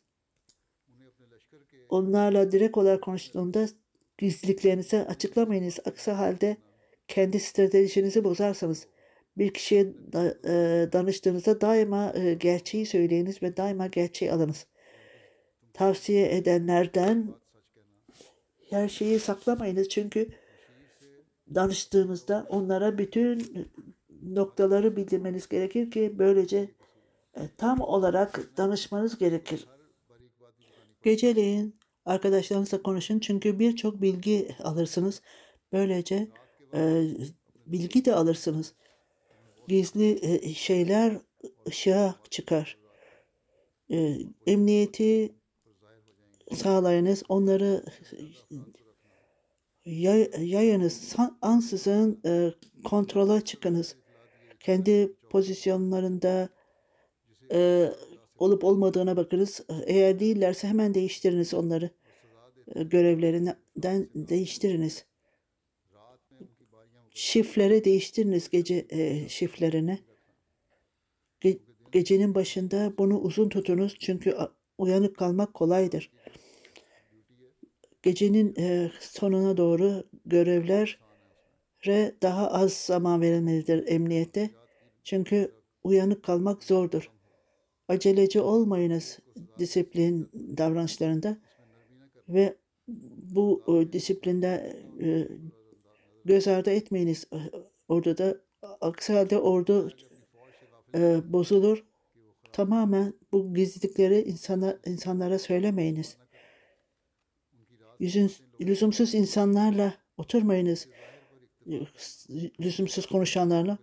[1.90, 3.68] Onlarla direkt olarak konuştuğunda
[4.18, 5.80] gizliliklerinizi açıklamayınız.
[5.86, 6.58] Aksi halde
[7.08, 8.88] kendi stratejinizi bozarsanız
[9.38, 14.66] bir kişiye da- e, danıştığınızda daima e, gerçeği söyleyiniz ve daima gerçeği alınız.
[15.74, 17.34] Tavsiye edenlerden
[18.70, 20.30] her şeyi saklamayınız çünkü
[21.56, 23.68] danıştığınızda onlara bütün
[24.24, 26.72] noktaları bildirmeniz gerekir ki böylece
[27.36, 29.68] e, tam olarak danışmanız gerekir.
[31.04, 35.22] Geceleyin arkadaşlarınızla konuşun çünkü birçok bilgi alırsınız.
[35.72, 36.28] Böylece
[36.74, 37.04] e,
[37.66, 38.74] bilgi de alırsınız.
[39.68, 41.18] Gizli e, şeyler
[41.68, 42.78] ışığa çıkar.
[43.92, 45.36] E, emniyeti
[46.56, 47.24] sağlayınız.
[47.30, 47.84] Onları
[49.86, 51.16] yayınız.
[51.42, 53.96] Ansızın e, kontrola çıkınız.
[54.60, 56.50] Kendi pozisyonlarında
[57.52, 57.90] e,
[58.38, 59.66] olup olmadığına bakınız.
[59.86, 61.90] Eğer değillerse hemen değiştiriniz onları.
[62.76, 65.06] E, görevlerinden değiştiriniz.
[67.14, 70.00] Şifleri değiştiriniz gece e, şiflerini.
[71.42, 71.60] Ge-
[71.92, 74.38] gecenin başında bunu uzun tutunuz çünkü
[74.78, 76.12] uyanık kalmak kolaydır.
[78.04, 84.50] Gecenin e, sonuna doğru görevlere daha az zaman verilmelidir emniyette.
[85.04, 85.52] Çünkü
[85.84, 87.12] uyanık kalmak zordur.
[87.88, 89.20] Aceleci olmayınız
[89.60, 91.38] disiplin davranışlarında
[92.30, 92.58] ve
[93.18, 95.28] bu e, disiplinde e,
[96.26, 97.28] göz ardı etmeyiniz.
[97.34, 97.38] E,
[97.88, 98.38] Orada da
[98.82, 99.90] aksi halde ordu
[101.26, 101.86] bozulur.
[102.52, 106.18] Tamamen bu gizlilikleri insana, insanlara söylemeyiniz.
[108.04, 110.88] Yüzün, lüzumsuz insanlarla oturmayınız.
[112.60, 113.78] Lüzumsuz konuşanlarla.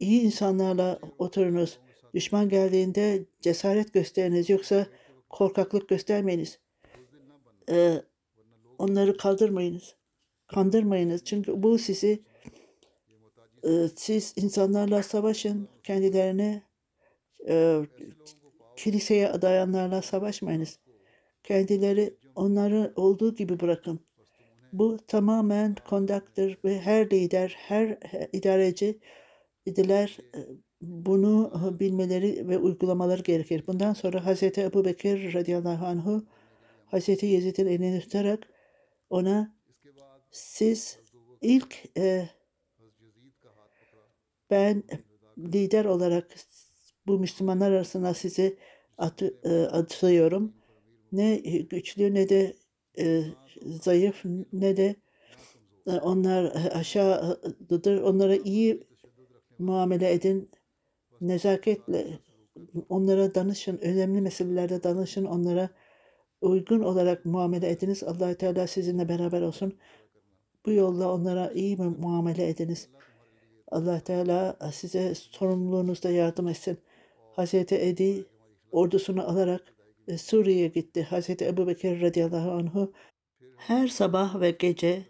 [0.00, 1.78] İyi insanlarla oturunuz.
[2.14, 4.86] Düşman geldiğinde cesaret gösteriniz yoksa
[5.30, 6.58] korkaklık göstermeyiniz.
[7.70, 8.02] Ee,
[8.78, 9.96] onları kaldırmayınız.
[10.46, 11.24] Kandırmayınız.
[11.24, 12.22] Çünkü bu sizi
[13.64, 15.68] e, siz insanlarla savaşın.
[15.84, 16.62] Kendilerine
[17.48, 17.80] e,
[18.76, 20.78] kiliseye adayanlarla savaşmayınız.
[21.42, 24.00] Kendileri onları olduğu gibi bırakın.
[24.72, 27.98] Bu tamamen kondaktır ve her lider, her
[28.32, 28.98] idareci
[29.66, 30.40] idiler e,
[30.80, 33.64] bunu e, bilmeleri ve uygulamaları gerekir.
[33.66, 34.42] Bundan sonra Hz.
[34.42, 36.26] Ebu Bekir radıyallahu anhu
[36.92, 37.22] Hz.
[37.22, 38.48] Yezid'in elini tutarak
[39.10, 39.56] ona
[40.30, 40.98] siz
[41.40, 42.28] ilk e,
[44.50, 44.82] ben
[45.38, 46.36] lider olarak
[47.06, 48.58] bu Müslümanlar arasında sizi
[48.98, 50.54] atı, e, atıyorum.
[51.12, 51.36] Ne
[51.70, 52.54] güçlü ne de
[52.98, 53.22] e,
[53.82, 54.96] zayıf ne de
[55.86, 58.00] e, onlar aşağıdır.
[58.02, 58.86] Onlara iyi
[59.58, 60.50] muamele edin.
[61.20, 62.18] Nezaketle
[62.88, 63.78] onlara danışın.
[63.78, 65.24] Önemli meselelerde danışın.
[65.24, 65.70] Onlara
[66.40, 68.02] uygun olarak muamele ediniz.
[68.02, 69.78] allah Teala sizinle beraber olsun.
[70.66, 72.88] Bu yolla onlara iyi muamele ediniz.
[73.70, 76.78] allah Teala size sorumluluğunuzda yardım etsin.
[77.32, 78.24] Hazreti Edi
[78.72, 79.75] ordusunu alarak e,
[80.18, 81.02] Suriye'ye gitti.
[81.02, 82.92] Hazreti Ebu Bekir radıyallahu anhu
[83.56, 85.02] her sabah ve gece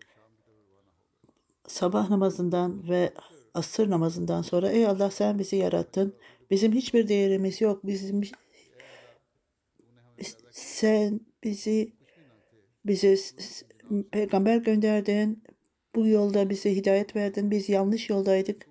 [1.67, 3.13] sabah namazından ve
[3.55, 6.15] asır namazından sonra ey Allah sen bizi yarattın.
[6.51, 7.87] Bizim hiçbir değerimiz yok.
[7.87, 8.23] Bizim
[10.51, 11.93] sen bizi
[12.87, 13.17] bize
[14.11, 15.43] peygamber gönderdin.
[15.95, 17.51] Bu yolda bize hidayet verdin.
[17.51, 18.67] Biz yanlış yoldaydık.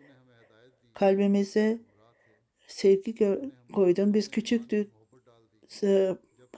[0.94, 1.80] Kalbimize
[2.68, 3.16] sevgi
[3.74, 4.14] koydun.
[4.14, 4.95] Biz küçüktük.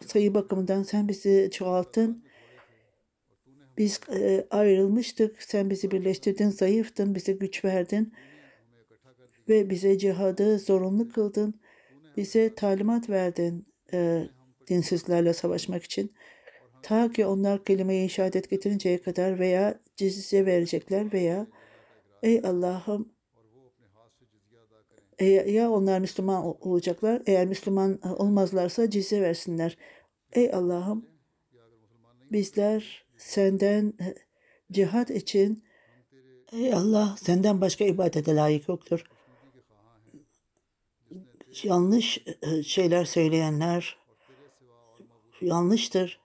[0.05, 2.24] Sayı bakımından sen bizi çoğalttın.
[3.78, 5.43] Biz e, ayrılmıştık.
[5.43, 6.49] Sen bizi birleştirdin.
[6.49, 7.16] Zayıftın.
[7.16, 8.14] Bize güç verdin.
[9.49, 11.62] Ve bize cihadı zorunlu kıldın.
[12.18, 13.68] Bize talimat verdin.
[13.93, 14.24] E,
[14.68, 16.14] dinsizlerle savaşmak için.
[16.82, 21.47] Ta ki onlar kelime-i şehadet getirinceye kadar veya cizye verecekler veya
[22.24, 23.16] ey Allah'ım
[25.20, 29.78] E, ya onlar Müslüman ol- olacaklar, eğer Müslüman olmazlarsa cizye versinler.
[30.34, 31.05] Ey Allah'ım,
[32.32, 34.15] bizler senden e,
[34.72, 35.63] cihat için,
[36.51, 39.03] ey Allah, senden başka ibadete layık yoktur.
[41.63, 43.97] Yanlış e, şeyler söyleyenler
[45.41, 46.20] yanlıştır.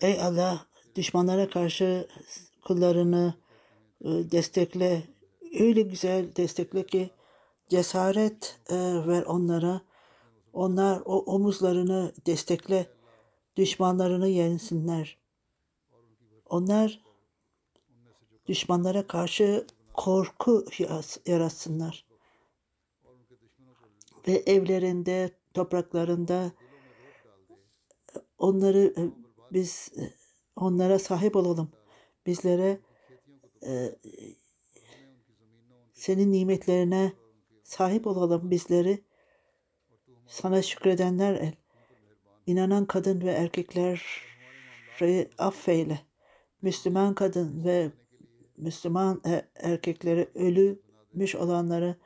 [0.00, 2.08] Ey Allah, düşmanlara karşı
[2.64, 3.34] kullarını
[4.04, 5.02] destekle.
[5.60, 7.10] Öyle güzel destekle ki
[7.70, 9.80] cesaret e, ver onlara.
[10.52, 12.86] Onlar o omuzlarını destekle.
[13.56, 15.18] Düşmanlarını yensinler.
[16.48, 17.00] Onlar
[18.46, 20.64] düşmanlara karşı korku
[21.26, 22.06] yaratsınlar.
[24.28, 26.52] Ve evlerinde, topraklarında
[28.38, 29.02] onları e,
[29.52, 30.14] biz e,
[30.56, 31.70] onlara sahip olalım.
[32.26, 32.80] Bizlere
[33.66, 33.96] e,
[35.94, 37.12] senin nimetlerine
[37.70, 39.04] sahip olalım bizleri.
[40.26, 41.52] Sana şükredenler el.
[42.46, 43.98] İnanan kadın ve erkekleri
[45.38, 46.00] affeyle.
[46.62, 47.90] Müslüman kadın ve
[48.56, 51.96] Müslüman e- erkekleri ölmüş olanları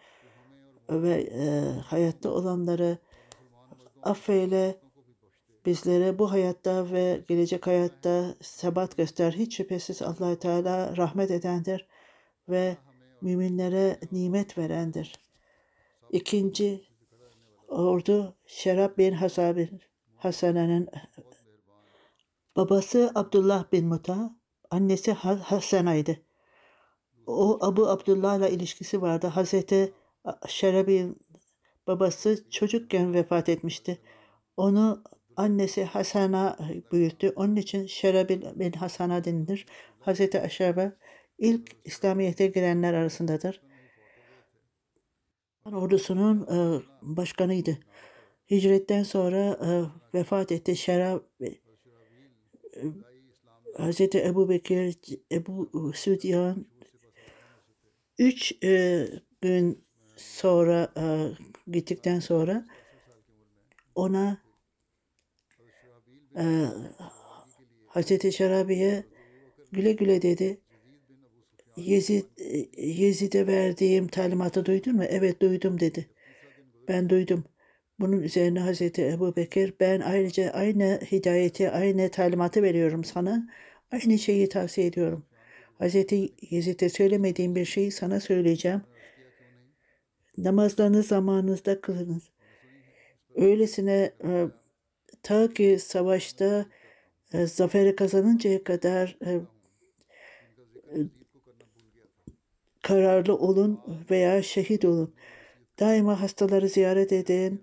[0.90, 2.98] ve e, hayatta olanları
[4.02, 4.80] affeyle
[5.66, 9.32] bizlere bu hayatta ve gelecek hayatta sebat göster.
[9.32, 11.88] Hiç şüphesiz allah Teala rahmet edendir
[12.48, 12.76] ve
[13.20, 15.23] müminlere nimet verendir.
[16.14, 16.84] İkinci
[17.68, 19.12] ordu Şerab bin
[20.16, 20.88] Hasana'nın
[22.56, 24.30] babası Abdullah bin Muta,
[24.70, 26.16] annesi Ha- Hasana'ydı.
[27.26, 29.26] O Abu Abdullah'la ilişkisi vardı.
[29.26, 29.92] Hazreti
[30.48, 31.20] Şerab'in
[31.86, 33.98] babası çocukken vefat etmişti.
[34.56, 35.04] Onu
[35.36, 36.58] annesi Hasana
[36.92, 37.32] büyüttü.
[37.36, 39.66] Onun için Şerabil bin Hasana denilir.
[40.00, 40.92] Hazreti Aşabe
[41.38, 43.60] ilk İslamiyet'e girenler arasındadır.
[45.72, 47.78] Ordusunun e, başkanıydı.
[48.50, 49.68] Hicretten sonra e,
[50.18, 50.76] vefat etti.
[50.76, 51.54] Şerab e,
[53.76, 54.98] Hazreti Ebu Bekir,
[55.32, 56.66] Ebu Südyan
[58.18, 59.06] üç e,
[59.40, 59.84] gün
[60.16, 61.02] sonra e,
[61.72, 62.66] gittikten sonra
[63.94, 64.42] ona
[66.36, 66.66] e,
[67.86, 69.04] Hazreti Şarabi'ye
[69.72, 70.60] güle güle dedi.
[71.76, 75.04] Yezid, e, Yezid'e verdiğim talimatı duydun mu?
[75.04, 76.08] Evet duydum dedi.
[76.88, 77.44] Ben duydum.
[78.00, 83.48] Bunun üzerine Hazreti Ebu Bekir ben ayrıca aynı hidayeti, aynı talimatı veriyorum sana.
[83.92, 85.26] Aynı şeyi tavsiye ediyorum.
[85.78, 88.82] Hazreti Yezid'e söylemediğim bir şeyi sana söyleyeceğim.
[90.38, 92.30] Namazlarını zamanınızda kılınız.
[93.34, 94.46] Öylesine e,
[95.22, 96.66] ta ki savaşta
[97.32, 100.98] e, zaferi kazanıncaya kadar e, e,
[102.84, 103.80] kararlı olun
[104.10, 105.14] veya şehit olun.
[105.80, 107.62] Daima hastaları ziyaret edin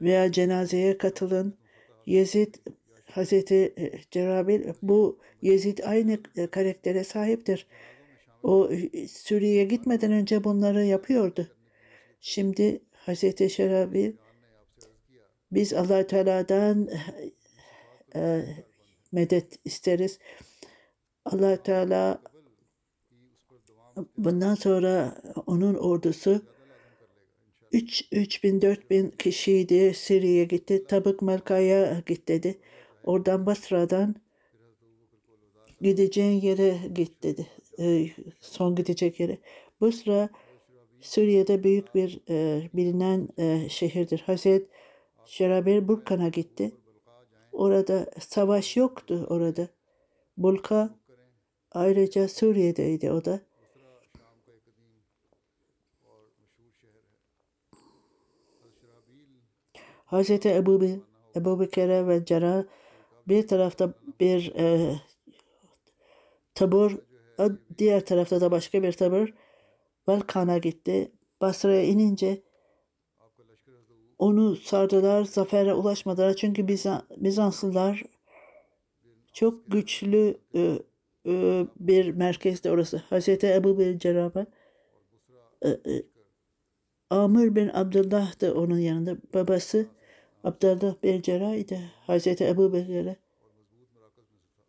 [0.00, 1.58] veya cenazeye katılın.
[2.06, 2.54] Yezid
[3.04, 3.74] Hazreti
[4.10, 7.66] Cerabil bu Yezid aynı karaktere sahiptir.
[8.42, 8.70] O
[9.08, 11.48] Suriye'ye gitmeden önce bunları yapıyordu.
[12.20, 14.12] Şimdi Hazreti Şerabil
[15.52, 16.88] biz allah Teala'dan
[18.14, 18.44] e,
[19.12, 20.18] medet isteriz.
[21.24, 22.31] allah Teala
[24.18, 26.42] bundan sonra onun ordusu
[27.72, 29.94] 3 3000 4000 kişiydi.
[29.94, 30.84] Suriye'ye gitti.
[30.88, 32.58] Tabık Melka'ya git dedi.
[33.04, 34.14] Oradan Basra'dan
[35.80, 37.46] gideceğin yere git dedi.
[37.78, 38.06] E,
[38.40, 39.38] son gidecek yere.
[39.80, 40.28] Basra
[41.00, 44.22] Suriye'de büyük bir e, bilinen e, şehirdir.
[44.26, 44.68] Hazret
[45.26, 46.72] Şeraber Burkan'a gitti.
[47.52, 49.68] Orada savaş yoktu orada.
[50.36, 50.94] Bulka
[51.72, 53.40] ayrıca Suriye'deydi o da.
[60.12, 60.80] Hazreti Ebu,
[61.36, 62.64] Ebu Bekir'e ve Cerrah
[63.28, 64.94] bir tarafta bir e,
[66.54, 66.98] tabur,
[67.78, 69.34] diğer tarafta da başka bir tabur
[70.06, 71.12] Balkan'a gitti.
[71.40, 72.42] Basra'ya inince
[74.18, 76.34] onu sardılar, zafere ulaşmadılar.
[76.34, 78.02] Çünkü Bizan, Bizanslılar
[79.32, 80.78] çok güçlü e,
[81.26, 82.96] e, bir merkezde orası.
[82.96, 84.46] Hazreti Ebu bin Cerrah'a
[85.62, 86.02] e, e,
[87.10, 89.16] Amr bin Abdullah da onun yanında.
[89.34, 89.86] Babası
[90.44, 91.80] Abdullah bin Cerrah idi.
[92.06, 93.16] Hazreti Ebu Bekir'le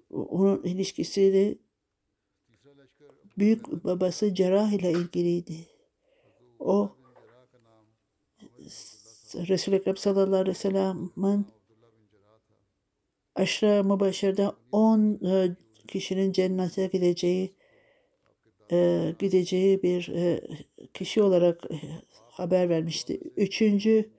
[0.09, 1.55] onun ilişkisiyle
[3.37, 5.57] büyük babası Cerrah ile ilgiliydi.
[6.59, 6.95] O
[9.35, 11.45] Resul-i Ekrem sallallahu aleyhi ve sellem'in
[13.35, 15.57] aşra mübaşirde 10
[15.87, 17.55] kişinin cennete gideceği
[18.71, 20.41] e, gideceği bir e,
[20.93, 21.61] kişi olarak
[22.29, 23.19] haber vermişti.
[23.37, 24.09] Üçüncü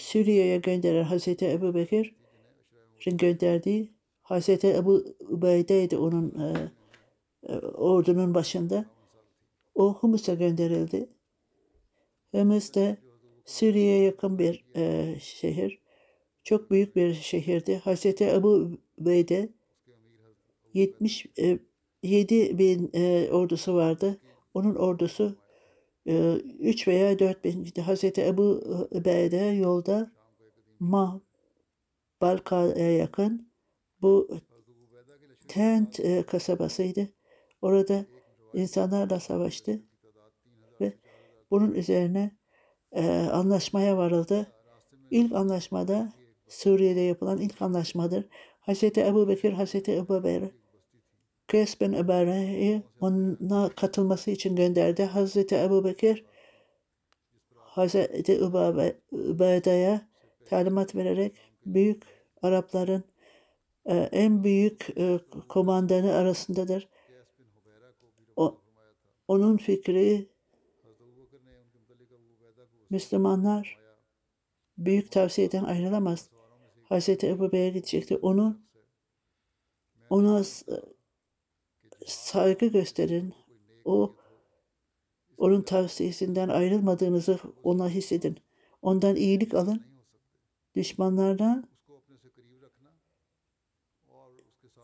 [0.00, 3.92] Suriye'ye gönderen Hazreti Ebu Bekir'in gönderdiği
[4.22, 6.70] Hazreti Ebu Ubeyde'ydi onun e,
[7.42, 8.84] e, ordunun başında.
[9.74, 11.08] O Humus'a gönderildi.
[12.32, 12.96] Humus da
[13.44, 15.78] Suriye'ye yakın bir e, şehir.
[16.44, 17.76] Çok büyük bir şehirdi.
[17.76, 19.48] Hazreti Ebu Ubeyde
[20.74, 24.20] 77 bin e, ordusu vardı.
[24.54, 25.36] Onun ordusu
[26.06, 27.64] 3 veya 4 bin.
[27.82, 28.42] Hazreti Ebu
[28.90, 30.12] Ubeyde yolda
[30.80, 31.20] Ma
[32.20, 33.52] Balka'ya yakın
[34.02, 34.28] bu
[35.48, 37.08] Tent e, kasabasıydı.
[37.62, 38.06] Orada
[38.54, 39.82] insanlarla savaştı
[40.80, 40.92] ve
[41.50, 42.36] bunun üzerine
[42.92, 44.46] e, anlaşmaya varıldı.
[45.10, 46.12] İlk anlaşmada
[46.48, 48.28] Suriye'de yapılan ilk anlaşmadır.
[48.60, 50.59] Hazreti Ebu Bekir, Hazreti Ebu Bekir
[51.50, 55.04] Kıyas bin Ömer'i ona katılması için gönderdi.
[55.04, 56.24] Hazreti Ebu Bekir
[57.54, 58.40] Hazreti
[59.12, 60.00] Übeyde'ye
[60.44, 61.36] talimat vererek
[61.66, 62.02] büyük
[62.42, 63.04] Arapların
[63.86, 66.88] e, en büyük e, komandanı arasındadır.
[68.36, 68.60] O,
[69.28, 70.28] onun fikri
[72.90, 73.78] Müslümanlar
[74.78, 76.30] büyük tavsiyeden ayrılamaz.
[76.82, 78.16] Hazreti Ebu Bey'e gidecekti.
[78.16, 78.60] Onu
[80.10, 80.42] ona
[82.06, 83.34] saygı gösterin.
[83.84, 84.16] O
[85.38, 88.38] onun tavsiyesinden ayrılmadığınızı ona hissedin.
[88.82, 89.82] Ondan iyilik alın.
[90.74, 91.68] Düşmanlardan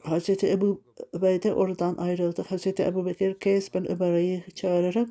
[0.01, 0.83] Hazreti Ebu
[1.15, 2.43] Beyde oradan ayrıldı.
[2.43, 5.09] Hazreti Ebu Bekir Keys ben Ömer'i çağırarak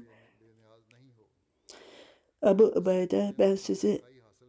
[2.44, 4.02] Ebu Beyde ben sizi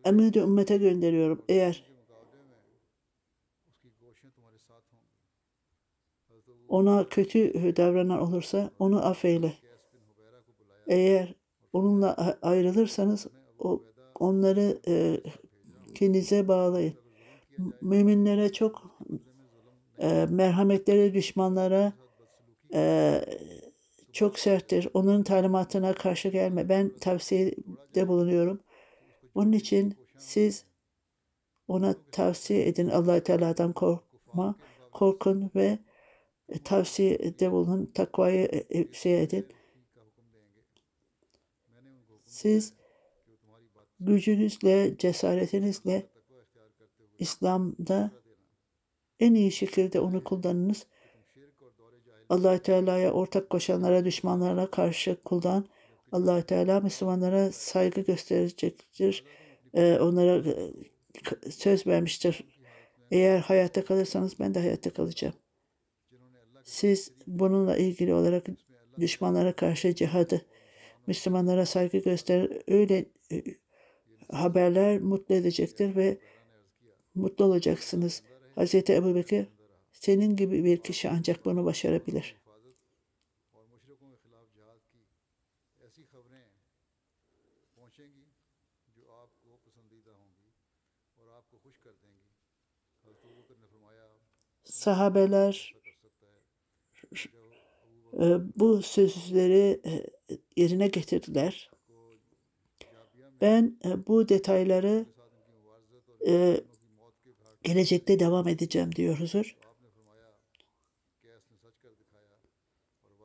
[0.04, 1.44] emri ümmete gönderiyorum.
[1.48, 1.95] Eğer
[6.68, 9.52] ona kötü davranan olursa onu affeyle.
[10.86, 11.34] Eğer
[11.72, 13.26] onunla ayrılırsanız
[13.58, 13.82] o,
[14.14, 15.20] onları e,
[15.94, 16.94] kendinize bağlayın.
[17.80, 19.00] Müminlere çok
[19.98, 21.92] e, merhametleri düşmanlara
[22.74, 23.20] e,
[24.12, 24.88] çok serttir.
[24.94, 26.68] Onun talimatına karşı gelme.
[26.68, 28.60] Ben tavsiyede bulunuyorum.
[29.34, 30.64] Onun için siz
[31.68, 32.88] ona tavsiye edin.
[32.88, 34.56] allah Teala'dan korkma,
[34.92, 35.78] korkun ve
[36.64, 37.86] tavsiyede bulunun.
[37.94, 39.46] Takvayı şey edin.
[42.24, 42.74] Siz
[44.00, 46.06] gücünüzle, cesaretinizle
[47.18, 48.10] İslam'da
[49.20, 50.86] en iyi şekilde onu kullanınız.
[52.28, 55.66] allah Teala'ya ortak koşanlara, düşmanlara karşı kullan.
[56.12, 59.24] allah Teala Müslümanlara saygı gösterecektir.
[59.74, 60.42] Onlara
[61.50, 62.44] söz vermiştir.
[63.10, 65.34] Eğer hayatta kalırsanız ben de hayatta kalacağım.
[66.66, 68.46] Siz bununla ilgili olarak
[69.00, 70.46] düşmanlara karşı cihadı,
[71.06, 73.06] Müslümanlara saygı göster, öyle
[74.28, 76.18] haberler mutlu edecektir ve
[77.14, 78.22] mutlu olacaksınız.
[78.56, 78.74] Hz.
[78.74, 79.46] Ebu Bekir
[79.92, 82.36] senin gibi bir kişi ancak bunu başarabilir.
[94.64, 95.76] Sahabeler
[98.56, 99.80] bu sözleri
[100.56, 101.70] yerine getirdiler.
[103.40, 105.06] Ben bu detayları
[107.62, 109.56] gelecekte devam edeceğim diyor huzur.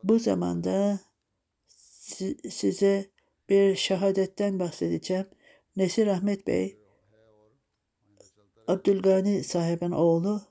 [0.04, 1.00] Bu zamanda
[2.50, 3.10] size
[3.50, 5.26] bir şehadetten bahsedeceğim.
[5.76, 6.78] Nesir Ahmet Bey,
[8.68, 10.42] Abdülgani sahibin oğlu,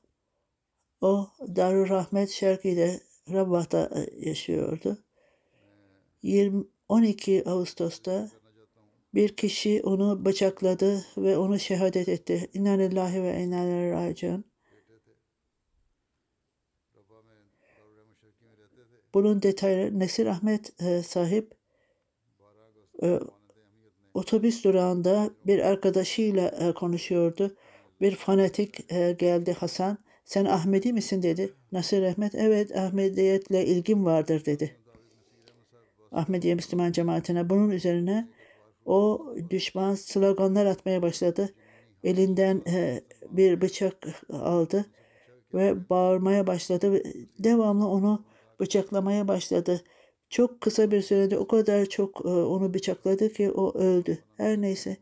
[1.01, 3.01] o Darül Rahmet Şerki'de
[3.33, 4.99] Rabbah'ta e, yaşıyordu.
[6.23, 8.31] 20, 12 Ağustos'ta
[9.15, 12.51] bir kişi onu bıçakladı ve onu şehadet etti.
[12.55, 14.45] İnna lillahi ve inna ileyhi.
[19.15, 21.55] Bunun detayları Nesir Ahmet e, sahip
[23.03, 23.21] e,
[24.15, 27.57] otobüs durağında bir arkadaşıyla e, konuşuyordu.
[28.01, 29.99] Bir fanatik e, geldi Hasan.
[30.31, 31.53] Sen Ahmedi misin dedi.
[31.73, 34.77] Nasir Ahmet evet Ahmediyetle ilgim vardır dedi.
[36.13, 38.29] Ahmediye Müslüman cemaatine bunun üzerine
[38.87, 41.55] o düşman sloganlar atmaya başladı.
[42.05, 43.01] Elinden e,
[43.31, 43.97] bir bıçak
[44.33, 44.87] aldı
[45.55, 47.03] ve bağırmaya başladı.
[47.39, 48.25] Devamlı onu
[48.61, 49.85] bıçaklamaya başladı.
[50.29, 54.19] Çok kısa bir sürede o kadar çok e, onu bıçakladı ki o öldü.
[54.37, 54.97] Her neyse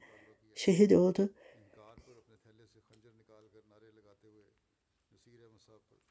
[0.55, 1.31] şehit oldu.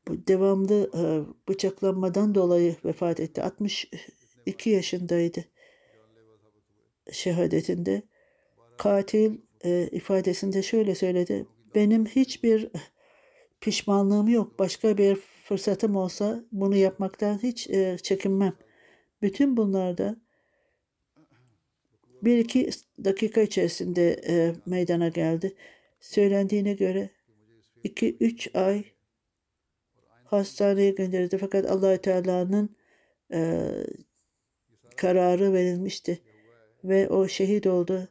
[0.08, 1.02] Bu devamlı e,
[1.50, 3.44] bıçaklanmadan dolayı vefat etti.
[3.44, 5.46] 62 yaşındaydı.
[7.12, 8.02] şehadetinde
[8.78, 11.46] katil e, ifadesinde şöyle söyledi.
[11.76, 12.70] Benim hiçbir
[13.62, 14.60] pişmanlığım yok.
[14.60, 18.54] Başka bir fırsatım olsa bunu yapmaktan hiç e, çekinmem.
[19.22, 20.16] Bütün bunlarda
[22.24, 22.70] bir iki
[23.04, 25.56] dakika içerisinde meydana geldi.
[26.00, 27.10] Söylendiğine göre
[27.84, 28.84] iki üç ay
[30.28, 31.38] hastaneye gönderildi.
[31.38, 32.76] Fakat allah Teala'nın
[33.34, 33.70] e,
[34.96, 36.22] kararı verilmişti.
[36.84, 38.08] Ve o şehit oldu.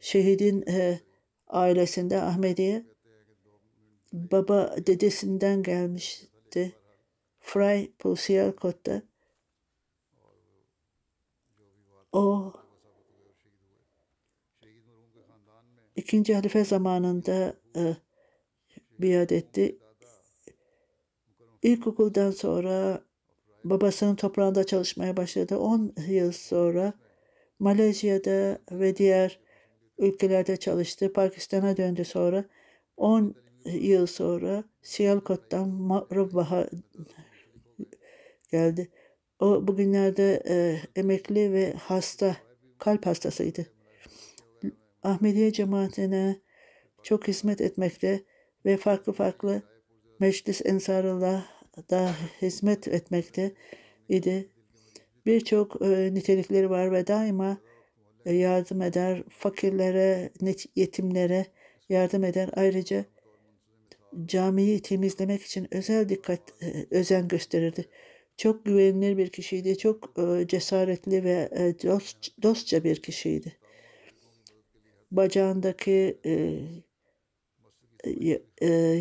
[0.00, 1.00] Şehidin e,
[1.46, 2.84] ailesinde Ahmediye
[4.12, 6.72] baba dedesinden gelmişti.
[7.40, 9.02] Fray Pusiyalkot'ta.
[12.12, 12.52] O
[15.96, 17.96] ikinci halife zamanında e,
[18.98, 19.78] biat etti.
[21.62, 23.00] İlkokuldan sonra
[23.64, 25.58] babasının toprağında çalışmaya başladı.
[25.58, 26.92] 10 yıl sonra
[27.58, 29.40] Malezya'da ve diğer
[29.98, 31.12] ülkelerde çalıştı.
[31.12, 32.44] Pakistan'a döndü sonra.
[32.96, 33.34] 10
[33.64, 36.68] yıl sonra Siyalkot'tan Ma'rubbah'a
[38.52, 38.90] geldi.
[39.40, 42.36] O bugünlerde e, emekli ve hasta,
[42.78, 43.66] kalp hastasıydı.
[45.02, 46.36] Ahmediye cemaatine
[47.02, 48.22] çok hizmet etmekte
[48.64, 49.62] ve farklı farklı
[50.20, 53.52] Meclis Ensarıllah'da hizmet etmekte
[54.08, 54.48] idi.
[55.26, 57.58] Birçok e, nitelikleri var ve daima
[58.26, 60.30] e, yardım eder, fakirlere,
[60.76, 61.46] yetimlere
[61.88, 62.50] yardım eder.
[62.56, 63.04] Ayrıca
[64.24, 67.88] camiyi temizlemek için özel dikkat, e, özen gösterirdi.
[68.36, 71.50] Çok güvenilir bir kişiydi, çok e, cesaretli ve
[71.84, 73.52] dost, dostça bir kişiydi.
[75.10, 76.60] Bacağındaki e,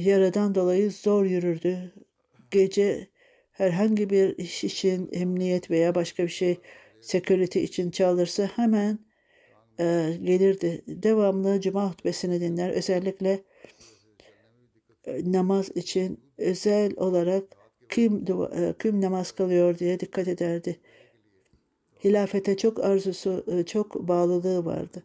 [0.05, 1.93] yaradan dolayı zor yürürdü.
[2.51, 3.07] Gece
[3.51, 6.57] herhangi bir iş için emniyet veya başka bir şey
[7.01, 8.99] security için çağırırsa hemen
[9.79, 10.83] e, gelirdi.
[10.87, 12.69] Devamlı cuma hutbesini dinler.
[12.69, 13.43] Özellikle
[15.05, 17.43] e, namaz için özel olarak
[17.89, 18.25] kim,
[18.57, 20.79] e, kim namaz kılıyor diye dikkat ederdi.
[22.03, 25.03] Hilafete çok arzusu, e, çok bağlılığı vardı.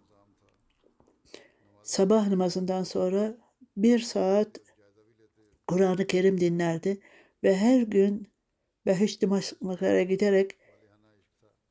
[1.82, 3.36] Sabah namazından sonra
[3.76, 4.60] bir saat
[5.66, 6.98] Kur'an-ı Kerim dinlerdi
[7.44, 8.28] ve her gün
[8.86, 9.18] Behiş
[9.60, 10.50] Makar'a giderek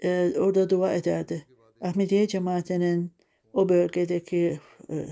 [0.04, 1.48] e, orada dua ederdi.
[1.82, 3.12] Ahmediye cemaatinin
[3.54, 5.06] o bölgedeki e,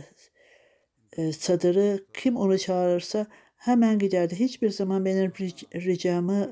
[1.17, 3.27] e, sadırı kim onu çağırırsa
[3.57, 4.35] hemen giderdi.
[4.35, 5.31] Hiçbir zaman benim
[5.75, 6.49] ricamı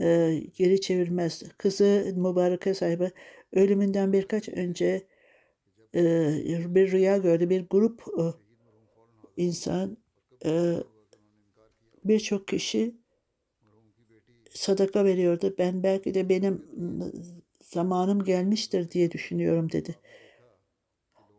[0.00, 1.42] e, geri çevirmez.
[1.58, 3.10] Kızı mübareke sahibi
[3.52, 5.06] ölümünden birkaç önce
[5.94, 6.04] e,
[6.74, 7.50] bir rüya gördü.
[7.50, 8.22] Bir grup e,
[9.40, 9.96] insan
[10.44, 10.74] e,
[12.04, 12.94] birçok kişi
[14.50, 15.54] sadaka veriyordu.
[15.58, 16.66] Ben belki de benim
[17.62, 19.96] zamanım gelmiştir diye düşünüyorum dedi.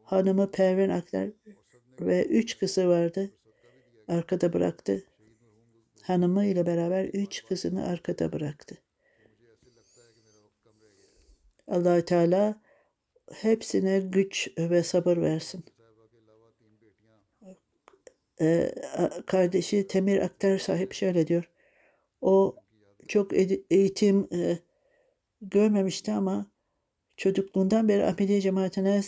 [0.04, 1.30] Hanımı Pervin Aklar
[2.00, 3.32] ve üç kızı vardı.
[4.08, 5.04] Arkada bıraktı.
[6.02, 8.78] Hanımı ile beraber üç kızını arkada bıraktı.
[11.68, 12.62] allah Teala
[13.32, 15.66] hepsine güç ve sabır versin.
[18.42, 18.76] Ee,
[19.26, 21.50] kardeşi Temir Aktar sahip şöyle diyor.
[22.22, 22.56] O
[23.08, 23.34] çok
[23.70, 24.58] eğitim e,
[25.42, 26.52] görmemişti ama
[27.18, 29.02] çocukluğundan beri Ahmediye cemaatine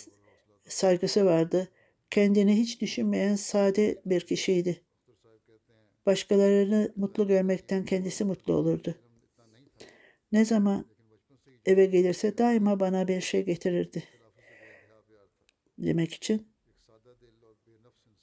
[0.68, 1.70] saygısı vardı.
[2.10, 4.82] Kendini hiç düşünmeyen sade bir kişiydi.
[6.06, 8.96] Başkalarını mutlu görmekten kendisi mutlu olurdu.
[10.32, 10.86] Ne zaman
[11.66, 14.04] eve gelirse daima bana bir şey getirirdi.
[15.78, 16.53] Demek için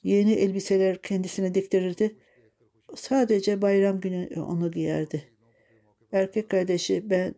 [0.03, 2.15] yeni elbiseler kendisine diktirirdi.
[2.95, 5.23] Sadece bayram günü onu giyerdi.
[6.11, 7.35] Erkek kardeşi ben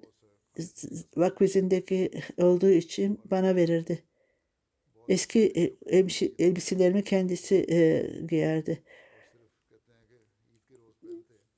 [1.18, 4.04] vakfizindeki olduğu için bana verirdi.
[5.10, 5.74] Eski
[6.40, 8.84] elbiselerimi kendisi e, giyerdi.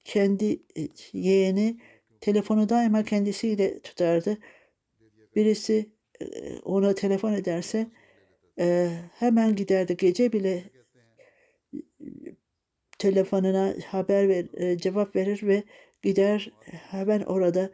[0.04, 1.80] Kendi e, yeğeni
[2.22, 4.38] telefonu daima kendisiyle tutardı.
[5.36, 5.90] Birisi
[6.22, 6.26] e,
[6.60, 7.88] ona telefon ederse
[8.60, 9.98] e, hemen giderdi.
[9.98, 10.64] Gece bile
[12.98, 15.64] telefonuna haber ver, e, cevap verir ve
[16.04, 17.72] gider hemen orada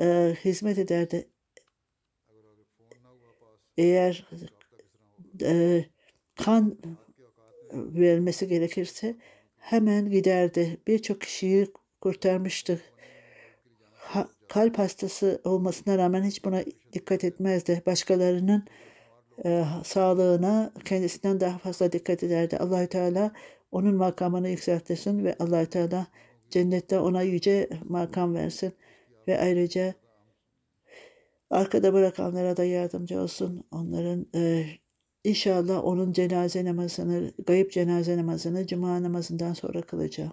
[0.00, 1.28] e, hizmet ederdi.
[3.76, 4.28] Eğer
[5.42, 5.84] e,
[6.34, 6.78] kan
[7.72, 9.16] verilmesi gerekirse
[9.56, 10.76] hemen giderdi.
[10.86, 11.66] Birçok kişiyi
[12.00, 12.80] kurtarmıştı.
[13.94, 17.82] Ha, kalp hastası olmasına rağmen hiç buna dikkat etmezdi.
[17.86, 18.64] Başkalarının
[19.44, 22.56] e, sağlığına kendisinden daha fazla dikkat ederdi.
[22.56, 23.32] Allahü Teala
[23.72, 26.06] onun makamını yükseltirsin ve Allahü Teala
[26.50, 28.72] cennette ona yüce makam versin
[29.28, 29.94] ve ayrıca
[31.50, 33.64] Arkada bırakanlara da yardımcı olsun.
[33.70, 34.66] Onların e,
[35.24, 40.32] inşallah onun cenaze namazını, gayip cenaze namazını cuma namazından sonra kılacağım.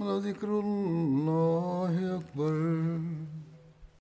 [0.00, 3.00] ولذكر الله أكبر.